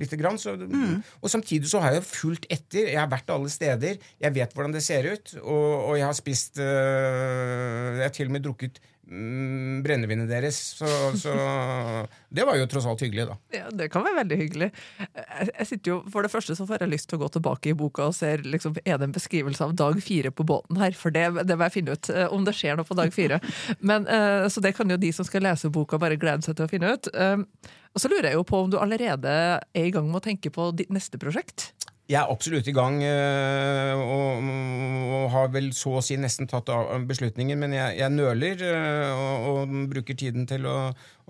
lite 0.00 0.20
grann. 0.20 0.40
Så, 0.40 0.54
mm. 0.56 1.02
Og 1.20 1.32
samtidig 1.32 1.70
så 1.70 1.82
har 1.84 1.96
jeg 1.96 2.06
fulgt 2.08 2.48
etter. 2.52 2.90
Jeg 2.92 3.00
har 3.00 3.10
vært 3.12 3.32
alle 3.34 3.52
steder. 3.52 4.00
Jeg 4.22 4.36
vet 4.36 4.56
hvordan 4.56 4.76
det 4.76 4.84
ser 4.84 5.08
ut, 5.10 5.36
og, 5.42 5.68
og 5.90 5.98
jeg 6.00 6.08
har 6.08 6.16
spist 6.16 6.60
Jeg 6.62 8.02
har 8.02 8.14
til 8.14 8.28
og 8.28 8.36
med 8.36 8.44
drukket 8.44 8.80
mm, 9.12 9.82
brennevinet 9.84 10.30
deres. 10.30 10.58
Så, 10.78 10.88
så, 11.20 11.34
det 12.36 12.46
var 12.48 12.56
jo 12.58 12.68
tross 12.70 12.86
alt 12.88 13.04
hyggelig, 13.04 13.28
da. 13.28 13.36
Ja, 13.54 13.68
Det 13.70 13.90
kan 13.92 14.06
være 14.06 14.22
veldig 14.22 14.38
hyggelig. 14.40 14.70
Jeg, 14.98 15.48
jeg 15.50 15.68
sitter 15.68 15.92
jo, 15.92 15.98
For 16.12 16.24
det 16.24 16.32
første 16.32 16.56
så 16.58 16.66
får 16.68 16.84
jeg 16.84 16.92
lyst 16.94 17.10
til 17.10 17.20
å 17.20 17.24
gå 17.24 17.30
tilbake 17.36 17.72
i 17.72 17.76
boka 17.78 18.08
og 18.08 18.16
se 18.16 18.34
liksom, 18.42 18.78
er 18.84 18.98
det 18.98 19.10
en 19.10 19.16
beskrivelse 19.16 19.68
av 19.68 19.76
dag 19.78 20.00
fire 20.04 20.32
på 20.32 20.46
båten 20.48 20.80
her. 20.80 20.96
For 20.98 21.14
det, 21.14 21.28
det 21.48 21.58
må 21.58 21.68
jeg 21.68 21.76
finne 21.78 21.98
ut, 21.98 22.12
eh, 22.12 22.26
om 22.32 22.48
det 22.48 22.56
skjer 22.56 22.80
noe 22.80 22.88
på 22.88 22.98
dag 22.98 23.12
fire. 23.14 23.42
Men, 23.92 24.08
uh, 24.08 24.48
så 24.52 24.64
det 24.64 24.74
kan 24.78 24.90
jo 24.90 25.00
de 25.00 25.12
som 25.14 25.28
skal 25.28 25.46
lese 25.46 25.70
boka, 25.72 26.00
bare 26.00 26.20
glede 26.20 26.46
seg 26.46 26.58
til 26.58 26.66
å 26.66 26.72
finne 26.72 26.96
ut. 26.96 27.12
Uh, 27.12 27.44
og 27.92 28.00
så 28.00 28.08
lurer 28.08 28.30
jeg 28.30 28.38
jo 28.38 28.48
på 28.48 28.62
om 28.64 28.72
du 28.72 28.78
allerede 28.80 29.32
er 29.60 29.86
i 29.86 29.92
gang 29.92 30.06
med 30.08 30.22
å 30.22 30.24
tenke 30.24 30.52
på 30.52 30.70
ditt 30.76 30.92
neste 30.92 31.20
prosjekt? 31.20 31.72
Jeg 32.10 32.18
er 32.18 32.30
absolutt 32.32 32.66
i 32.66 32.74
gang, 32.74 32.96
øh, 33.06 34.00
og, 34.02 35.28
har 35.32 35.52
vel 35.54 35.68
så 35.72 35.94
å 35.96 36.02
si 36.04 36.16
nesten 36.20 36.48
tatt 36.50 36.68
beslutningen, 37.08 37.60
men 37.62 37.76
jeg, 37.76 37.94
jeg 38.00 38.12
nøler 38.12 38.64
øh, 38.68 39.12
og, 39.12 39.46
og, 39.52 39.76
bruker 39.92 40.18
tiden 40.18 40.48
til 40.50 40.66
å, 40.68 40.74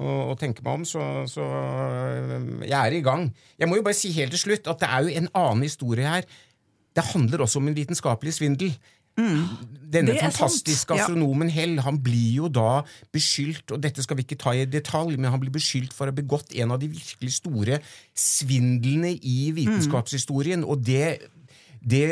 å, 0.00 0.14
å 0.32 0.38
tenke 0.40 0.64
meg 0.64 0.80
om, 0.80 0.87
så, 0.88 1.04
så, 1.30 1.44
øh, 1.44 2.64
jeg 2.64 2.78
er 2.78 2.96
i 2.96 3.02
gang. 3.04 3.28
Jeg 3.61 3.68
må 3.68 3.78
jo 3.78 3.85
bare 3.85 3.98
si 4.00 4.14
helt 4.16 4.32
til 4.35 4.42
slutt 4.46 4.72
at 4.72 4.80
det 4.80 4.88
er 4.88 5.04
jo 5.04 5.20
en 5.20 5.30
annen 5.44 5.68
historie 5.68 6.08
her. 6.08 6.26
Det 6.96 7.04
handler 7.12 7.44
også 7.44 7.61
om 7.61 7.68
en 7.68 7.76
vitenskapelig 7.76 8.35
svindel. 8.40 8.72
Denne 9.16 10.14
fantastiske 10.16 10.94
astronomen 10.96 11.51
Ja. 11.51 11.55
Hell 11.61 11.81
han 11.85 11.98
blir 12.03 12.38
jo 12.40 12.48
da 12.48 12.83
beskyldt, 13.12 13.75
og 13.75 13.83
dette 13.85 14.03
skal 14.03 14.16
vi 14.16 14.25
ikke 14.25 14.40
ta 14.40 14.55
i 14.57 14.64
detalj, 14.64 15.18
men 15.18 15.31
han 15.31 15.40
blir 15.42 15.53
beskyldt 15.53 15.92
for 15.92 16.09
å 16.09 16.12
ha 16.12 16.16
begått 16.16 16.55
en 16.57 16.72
av 16.72 16.81
de 16.81 16.88
virkelig 16.88 17.37
store 17.42 17.81
svindlene 18.16 19.12
i 19.20 19.53
vitenskapshistorien. 19.53 20.64
Og 20.64 20.81
det, 20.87 21.29
det 21.82 22.02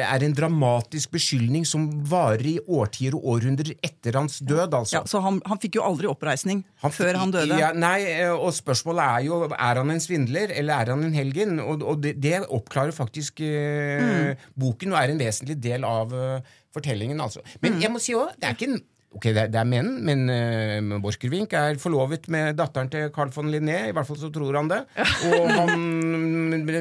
er 0.00 0.22
en 0.24 0.32
dramatisk 0.36 1.10
beskyldning 1.12 1.66
som 1.68 1.84
varer 2.08 2.46
i 2.48 2.54
årtier 2.64 3.12
og 3.18 3.26
århundrer 3.34 3.74
etter 3.84 4.16
hans 4.16 4.38
død, 4.40 4.72
altså. 4.78 4.96
Ja, 4.96 5.02
så 5.10 5.20
han, 5.24 5.42
han 5.44 5.60
fikk 5.60 5.76
jo 5.76 5.84
aldri 5.84 6.08
oppreisning 6.08 6.62
Han- 6.80 6.94
før 6.94 7.18
han 7.20 7.34
døde. 7.34 7.58
Ja, 7.60 7.72
nei, 7.76 7.98
eh, 8.14 8.32
og 8.32 8.54
spørsmålet 8.56 9.04
er 9.04 9.26
jo 9.26 9.42
er 9.52 9.82
han 9.82 9.92
en 9.92 10.00
svindler 10.00 10.54
eller 10.56 10.80
er 10.86 10.94
han 10.94 11.04
en 11.04 11.12
helgen. 11.16 11.60
Og, 11.60 11.84
og 11.84 12.00
det, 12.00 12.16
det 12.24 12.40
oppklarer 12.48 12.96
faktisk 12.96 13.44
eh, 13.44 14.32
boken 14.56 14.96
og 14.96 15.02
er 15.02 15.12
en 15.12 15.20
vesentlig 15.20 15.60
del 15.68 15.84
av 15.84 16.16
eh, 16.16 16.56
fortellingen. 16.74 17.20
altså. 17.20 17.44
Men 17.60 17.80
jeg 17.84 17.92
må 17.92 18.00
si 18.02 18.16
også, 18.16 18.38
det 18.40 18.48
er 18.50 18.58
ikke 18.58 18.72
en 18.72 18.82
Ok, 19.14 19.28
det 19.30 19.44
er, 19.44 19.50
det 19.52 19.58
er 19.60 19.66
menn, 19.70 19.90
men 20.02 20.24
uh, 20.26 20.96
Borchgrevink 20.98 21.52
er 21.54 21.76
forlovet 21.78 22.24
med 22.34 22.56
datteren 22.58 22.88
til 22.90 23.12
Carl 23.14 23.28
von 23.30 23.46
Linné. 23.46 23.76
I 23.86 23.92
hvert 23.94 24.08
fall 24.08 24.18
så 24.18 24.26
tror 24.34 24.56
han 24.58 24.66
det. 24.72 24.80
Og 25.28 25.52
han, 25.54 25.84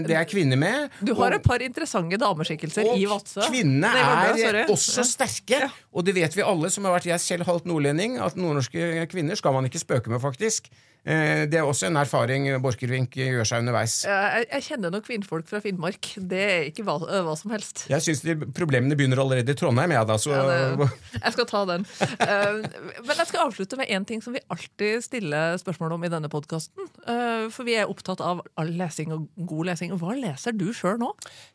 det 0.07 0.15
er 0.17 0.25
kvinner 0.29 0.59
med. 0.59 0.89
Du 1.03 1.13
har 1.15 1.31
og- 1.31 1.39
et 1.39 1.43
par 1.43 1.59
interessante 1.65 2.17
dameskikkelser 2.17 2.93
i 2.95 3.05
Vadsø. 3.09 3.41
kvinnene 3.49 3.89
er 3.89 4.65
også 4.67 5.03
sterke. 5.07 5.69
Og 5.93 6.05
det 6.05 6.15
vet 6.15 6.33
vi 6.35 6.41
alle 6.41 6.69
som 6.69 6.85
har 6.85 6.99
vært 6.99 7.05
jeg 7.11 7.19
selv 7.19 7.45
halvt 7.45 7.65
nordlending, 7.65 8.19
at 8.19 8.35
nordnorske 8.35 9.07
kvinner 9.09 9.35
skal 9.37 9.53
man 9.53 9.65
ikke 9.65 9.79
spøke 9.81 10.07
med, 10.09 10.21
faktisk. 10.21 10.69
Eh, 11.05 11.45
Det 11.51 11.59
er 11.59 11.65
også 11.67 11.87
en 11.89 11.97
erfaring 11.99 12.45
Borchgrevink 12.63 13.11
gjør 13.11 13.43
seg 13.43 13.59
underveis. 13.59 14.05
Jeg, 14.07 14.61
kjenner 14.63 14.89
noen 14.93 15.03
kvinnfolk 15.03 15.49
fra 15.49 15.59
Finnmark. 15.59 16.13
Det 16.15 16.39
er 16.39 16.63
ikke 16.69 16.85
hva, 16.87 16.95
hva 17.03 17.33
som 17.35 17.51
helst. 17.51 17.83
Jeg 17.91 17.99
syns 18.05 18.21
problemene 18.55 18.95
begynner 18.95 19.19
allerede 19.19 19.51
i 19.51 19.57
Trondheim, 19.59 19.91
jeg, 19.91 20.07
da. 20.07 20.15
Så 20.15 20.31
Ja, 20.31 20.45
det, 20.47 20.87
jeg 21.19 21.33
skal 21.35 21.45
ta 21.49 21.65
den. 21.73 21.85
Eh, 22.23 22.53
men 23.03 23.15
jeg 23.19 23.27
skal 23.27 23.49
avslutte 23.49 23.77
med 23.77 23.91
én 23.91 24.07
ting 24.07 24.23
som 24.23 24.31
vi 24.33 24.39
alltid 24.49 25.03
stiller 25.03 25.57
spørsmål 25.59 25.97
om 25.97 26.03
i 26.07 26.11
denne 26.13 26.29
podkasten. 26.31 26.87
for 27.51 27.63
vi 27.67 27.75
er 27.75 27.89
opptatt 27.91 28.21
av 28.23 28.39
all 28.57 28.71
lesing 28.71 29.11
og 29.11 29.27
god 29.45 29.62
lesing. 29.67 29.95
Hva 29.99 30.15
leser 30.17 30.55
du 30.57 30.67
sjøl 30.75 30.99
nå? 31.01 31.09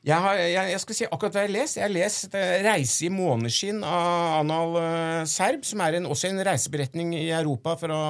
jeg, 0.06 0.16
har, 0.24 0.40
jeg, 0.40 0.72
jeg 0.72 0.82
skal 0.84 0.98
si 0.98 1.08
akkurat 1.08 1.36
hva 1.36 1.46
jeg 1.46 1.54
lest. 1.54 1.80
Jeg 1.80 1.94
lest 1.94 2.34
eh, 2.38 2.58
'Reise 2.64 3.06
i 3.08 3.12
måneskinn' 3.12 3.84
av 3.86 4.40
Anal 4.42 4.76
eh, 4.82 5.22
Serb, 5.30 5.64
som 5.68 5.84
er 5.84 5.98
en, 5.98 6.10
også 6.10 6.32
en 6.32 6.44
reiseberetning 6.48 7.14
i 7.18 7.30
Europa 7.30 7.76
fra 7.80 8.02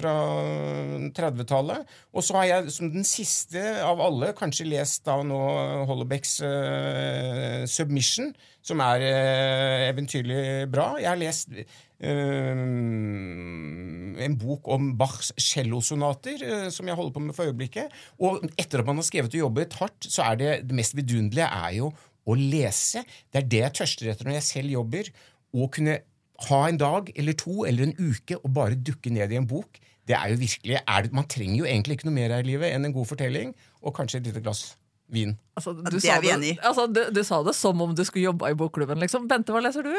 fra 0.00 0.14
30-tallet. 1.16 1.84
Og 2.14 2.24
så 2.24 2.38
har 2.38 2.48
jeg 2.48 2.74
som 2.74 2.90
den 2.92 3.06
siste 3.06 3.60
av 3.84 4.00
alle 4.04 4.32
kanskje 4.38 4.68
lest 4.70 5.04
da 5.08 5.18
nå 5.26 5.40
Hollebecks 5.90 6.38
uh, 6.44 7.66
'Submission', 7.68 8.32
som 8.64 8.80
er 8.84 9.04
uh, 9.04 9.88
eventyrlig 9.90 10.70
bra. 10.72 10.94
Jeg 11.00 11.10
har 11.12 11.20
lest 11.20 11.52
en 14.24 14.36
bok 14.40 14.68
om 14.72 14.96
Bachs 14.98 15.32
cellosonater, 15.40 16.42
eh, 16.44 16.68
som 16.72 16.86
jeg 16.88 16.96
holder 16.96 17.12
på 17.14 17.20
med 17.24 17.34
for 17.36 17.44
øyeblikket. 17.50 17.86
Og 18.20 18.40
etter 18.56 18.78
at 18.80 18.86
man 18.88 18.96
har 19.00 19.06
skrevet 19.06 19.34
og 19.34 19.44
jobbet 19.44 19.76
hardt, 19.80 20.02
så 20.08 20.20
er 20.30 20.34
det 20.40 20.50
det 20.68 20.76
mest 20.76 20.96
vidunderlige 20.96 21.48
er 21.48 21.72
jo 21.76 21.86
å 22.26 22.32
lese. 22.36 23.04
Det 23.32 23.38
er 23.42 23.48
det 23.52 23.62
jeg 23.64 23.76
tørster 23.80 24.10
etter 24.12 24.24
når 24.28 24.34
jeg 24.38 24.48
selv 24.48 24.68
jobber. 24.76 25.04
Å 25.52 25.68
kunne 25.72 25.94
ha 26.48 26.60
en 26.68 26.80
dag 26.80 27.12
eller 27.18 27.34
to 27.36 27.54
eller 27.68 27.82
en 27.88 27.96
uke 27.98 28.34
og 28.40 28.50
bare 28.56 28.74
dukke 28.80 29.12
ned 29.12 29.32
i 29.32 29.40
en 29.40 29.48
bok. 29.48 29.80
Det 30.08 30.16
er 30.16 30.32
jo 30.32 30.40
virkelig, 30.40 30.76
er 30.80 31.02
det, 31.04 31.12
Man 31.12 31.28
trenger 31.30 31.58
jo 31.60 31.66
egentlig 31.68 31.98
ikke 31.98 32.08
noe 32.08 32.16
mer 32.16 32.30
her 32.34 32.42
i 32.44 32.50
livet 32.54 32.72
enn 32.74 32.84
en 32.88 32.94
god 32.94 33.06
fortelling 33.06 33.52
og 33.82 33.94
kanskje 33.96 34.18
et 34.20 34.26
lite 34.30 34.42
glass 34.42 34.76
vin. 35.10 35.36
Altså, 35.58 35.74
du, 35.76 35.82
det 35.90 36.10
er 36.10 36.22
vi 36.22 36.30
enig 36.32 36.50
i. 36.54 36.58
altså, 36.62 36.86
du, 36.86 37.02
du 37.14 37.22
sa 37.26 37.40
det 37.46 37.54
som 37.58 37.80
om 37.82 37.94
du 37.94 38.02
skulle 38.06 38.24
jobba 38.30 38.50
i 38.50 38.58
bokklubben. 38.58 39.00
Liksom. 39.02 39.28
Bente, 39.30 39.52
hva 39.54 39.62
leser 39.62 39.86
du? 39.86 39.92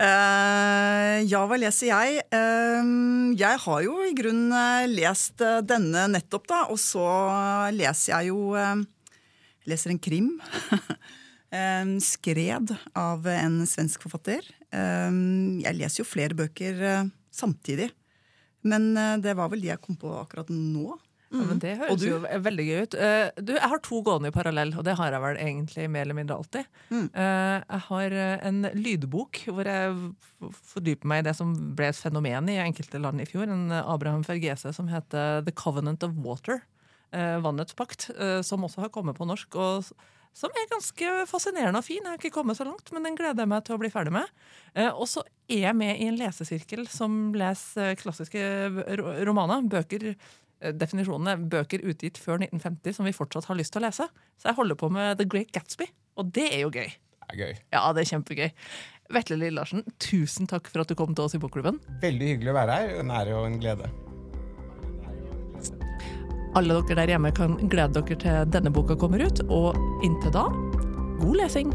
Eh, 0.00 1.18
ja, 1.28 1.42
hva 1.44 1.58
leser 1.60 1.90
jeg? 1.90 2.22
Uh, 2.32 3.36
jeg 3.36 3.60
har 3.66 3.80
jo 3.84 3.98
i 4.00 4.14
grunnen 4.16 4.54
eh, 4.56 4.86
lest 4.88 5.42
denne 5.68 6.06
nettopp, 6.08 6.46
da. 6.48 6.60
Og 6.72 6.80
så 6.80 7.04
leser 7.76 8.14
jeg 8.14 8.30
jo 8.30 8.54
uh, 8.56 8.80
leser 9.68 9.92
en 9.92 10.00
krim. 10.00 10.36
Skred 11.50 12.70
av 12.94 13.24
en 13.26 13.56
svensk 13.66 14.04
forfatter. 14.04 14.44
Jeg 14.70 15.74
leser 15.74 15.98
jo 15.98 16.06
flere 16.06 16.36
bøker 16.38 17.08
samtidig. 17.34 17.88
Men 18.62 18.92
det 19.18 19.34
var 19.34 19.50
vel 19.50 19.64
de 19.64 19.72
jeg 19.72 19.82
kom 19.82 19.96
på 19.98 20.12
akkurat 20.20 20.46
nå. 20.54 20.94
Ja, 21.30 21.44
men 21.46 21.60
det 21.62 21.76
høres 21.78 22.00
du? 22.02 22.08
jo 22.08 22.16
veldig 22.42 22.64
gøy 22.66 22.80
ut. 22.82 22.94
Eh, 22.98 23.28
du, 23.38 23.52
jeg 23.54 23.68
har 23.70 23.78
to 23.86 24.00
gående 24.02 24.32
i 24.32 24.34
parallell, 24.34 24.72
og 24.76 24.82
det 24.88 24.96
har 24.98 25.14
jeg 25.14 25.22
vel 25.22 25.36
egentlig 25.38 25.84
mer 25.94 26.02
eller 26.02 26.18
mindre 26.18 26.36
alltid. 26.40 26.66
Mm. 26.90 27.04
Eh, 27.14 27.56
jeg 27.70 27.82
har 27.86 28.16
eh, 28.24 28.46
en 28.50 28.58
lydbok 28.74 29.42
hvor 29.46 29.70
jeg 29.70 29.94
fordyper 30.72 31.06
meg 31.12 31.22
i 31.22 31.28
det 31.28 31.36
som 31.38 31.52
ble 31.78 31.90
et 31.92 32.00
fenomen 32.02 32.50
i 32.50 32.58
enkelte 32.64 32.98
land 32.98 33.22
i 33.22 33.28
fjor. 33.30 33.46
En 33.46 33.70
Abraham 33.78 34.24
Fergese 34.26 34.72
som 34.74 34.90
heter 34.90 35.44
The 35.46 35.54
Covenant 35.54 36.02
of 36.06 36.18
Water. 36.24 36.62
Vannets 37.10 37.74
pakt, 37.74 38.04
som 38.46 38.62
også 38.62 38.84
har 38.84 38.90
kommet 38.94 39.16
på 39.18 39.26
norsk. 39.26 39.56
og 39.58 39.88
som 40.38 40.52
er 40.54 40.68
ganske 40.70 41.08
fascinerende 41.26 41.80
og 41.80 41.82
fin. 41.82 41.98
Jeg 41.98 42.06
har 42.06 42.20
ikke 42.20 42.30
kommet 42.36 42.54
så 42.54 42.62
langt, 42.62 42.86
men 42.94 43.02
den 43.02 43.16
gleder 43.18 43.42
jeg 43.42 43.50
meg 43.50 43.64
til 43.66 43.74
å 43.74 43.80
bli 43.82 43.88
ferdig 43.90 44.12
med. 44.14 44.28
Og 44.94 45.08
så 45.10 45.24
er 45.50 45.64
jeg 45.64 45.74
med 45.74 45.98
i 45.98 46.06
en 46.06 46.20
lesesirkel 46.20 46.84
som 46.86 47.32
leser 47.34 47.96
klassiske 47.98 48.38
ro- 49.00 49.16
romaner. 49.26 49.66
Bøker 49.66 50.12
eh, 50.60 50.74
definisjonen 50.76 51.32
er 51.32 51.44
bøker 51.52 51.84
utgitt 51.84 52.20
før 52.20 52.40
1950 52.44 52.98
som 52.98 53.08
vi 53.08 53.16
fortsatt 53.16 53.50
har 53.50 53.58
lyst 53.58 53.74
til 53.74 53.82
å 53.82 53.88
lese. 53.88 54.08
Så 54.40 54.50
jeg 54.50 54.58
holder 54.58 54.78
på 54.80 54.90
med 54.92 55.20
The 55.20 55.28
Great 55.28 55.52
Gatsby, 55.56 55.90
og 56.20 56.32
det 56.36 56.48
er 56.52 56.64
jo 56.64 56.72
gøy. 56.74 56.88
Det 56.90 57.34
er 57.34 57.42
gøy. 57.42 57.58
Ja, 57.74 57.84
det 57.94 58.04
er 58.04 58.12
kjempegøy. 58.14 58.48
Vetle 59.10 59.40
Lille 59.40 59.58
Larsen, 59.58 59.82
tusen 60.02 60.46
takk 60.50 60.70
for 60.70 60.84
at 60.84 60.90
du 60.90 60.96
kom 60.98 61.16
til 61.16 61.26
oss 61.26 61.34
i 61.34 61.42
Bokklubben. 61.42 61.80
Veldig 62.02 62.32
hyggelig 62.34 62.52
å 62.52 62.58
være 62.60 62.78
her. 62.78 62.96
En 63.02 63.12
ære 63.14 63.36
og 63.38 63.48
en 63.48 63.60
glede. 63.62 63.90
Alle 66.58 66.80
dere 66.82 67.02
der 67.04 67.14
hjemme 67.14 67.30
kan 67.34 67.54
glede 67.70 68.00
dere 68.00 68.18
til 68.18 68.50
denne 68.54 68.74
boka 68.74 68.98
kommer 68.98 69.22
ut, 69.22 69.44
og 69.50 69.78
inntil 70.06 70.34
da, 70.34 70.48
god 71.22 71.38
lesing! 71.42 71.70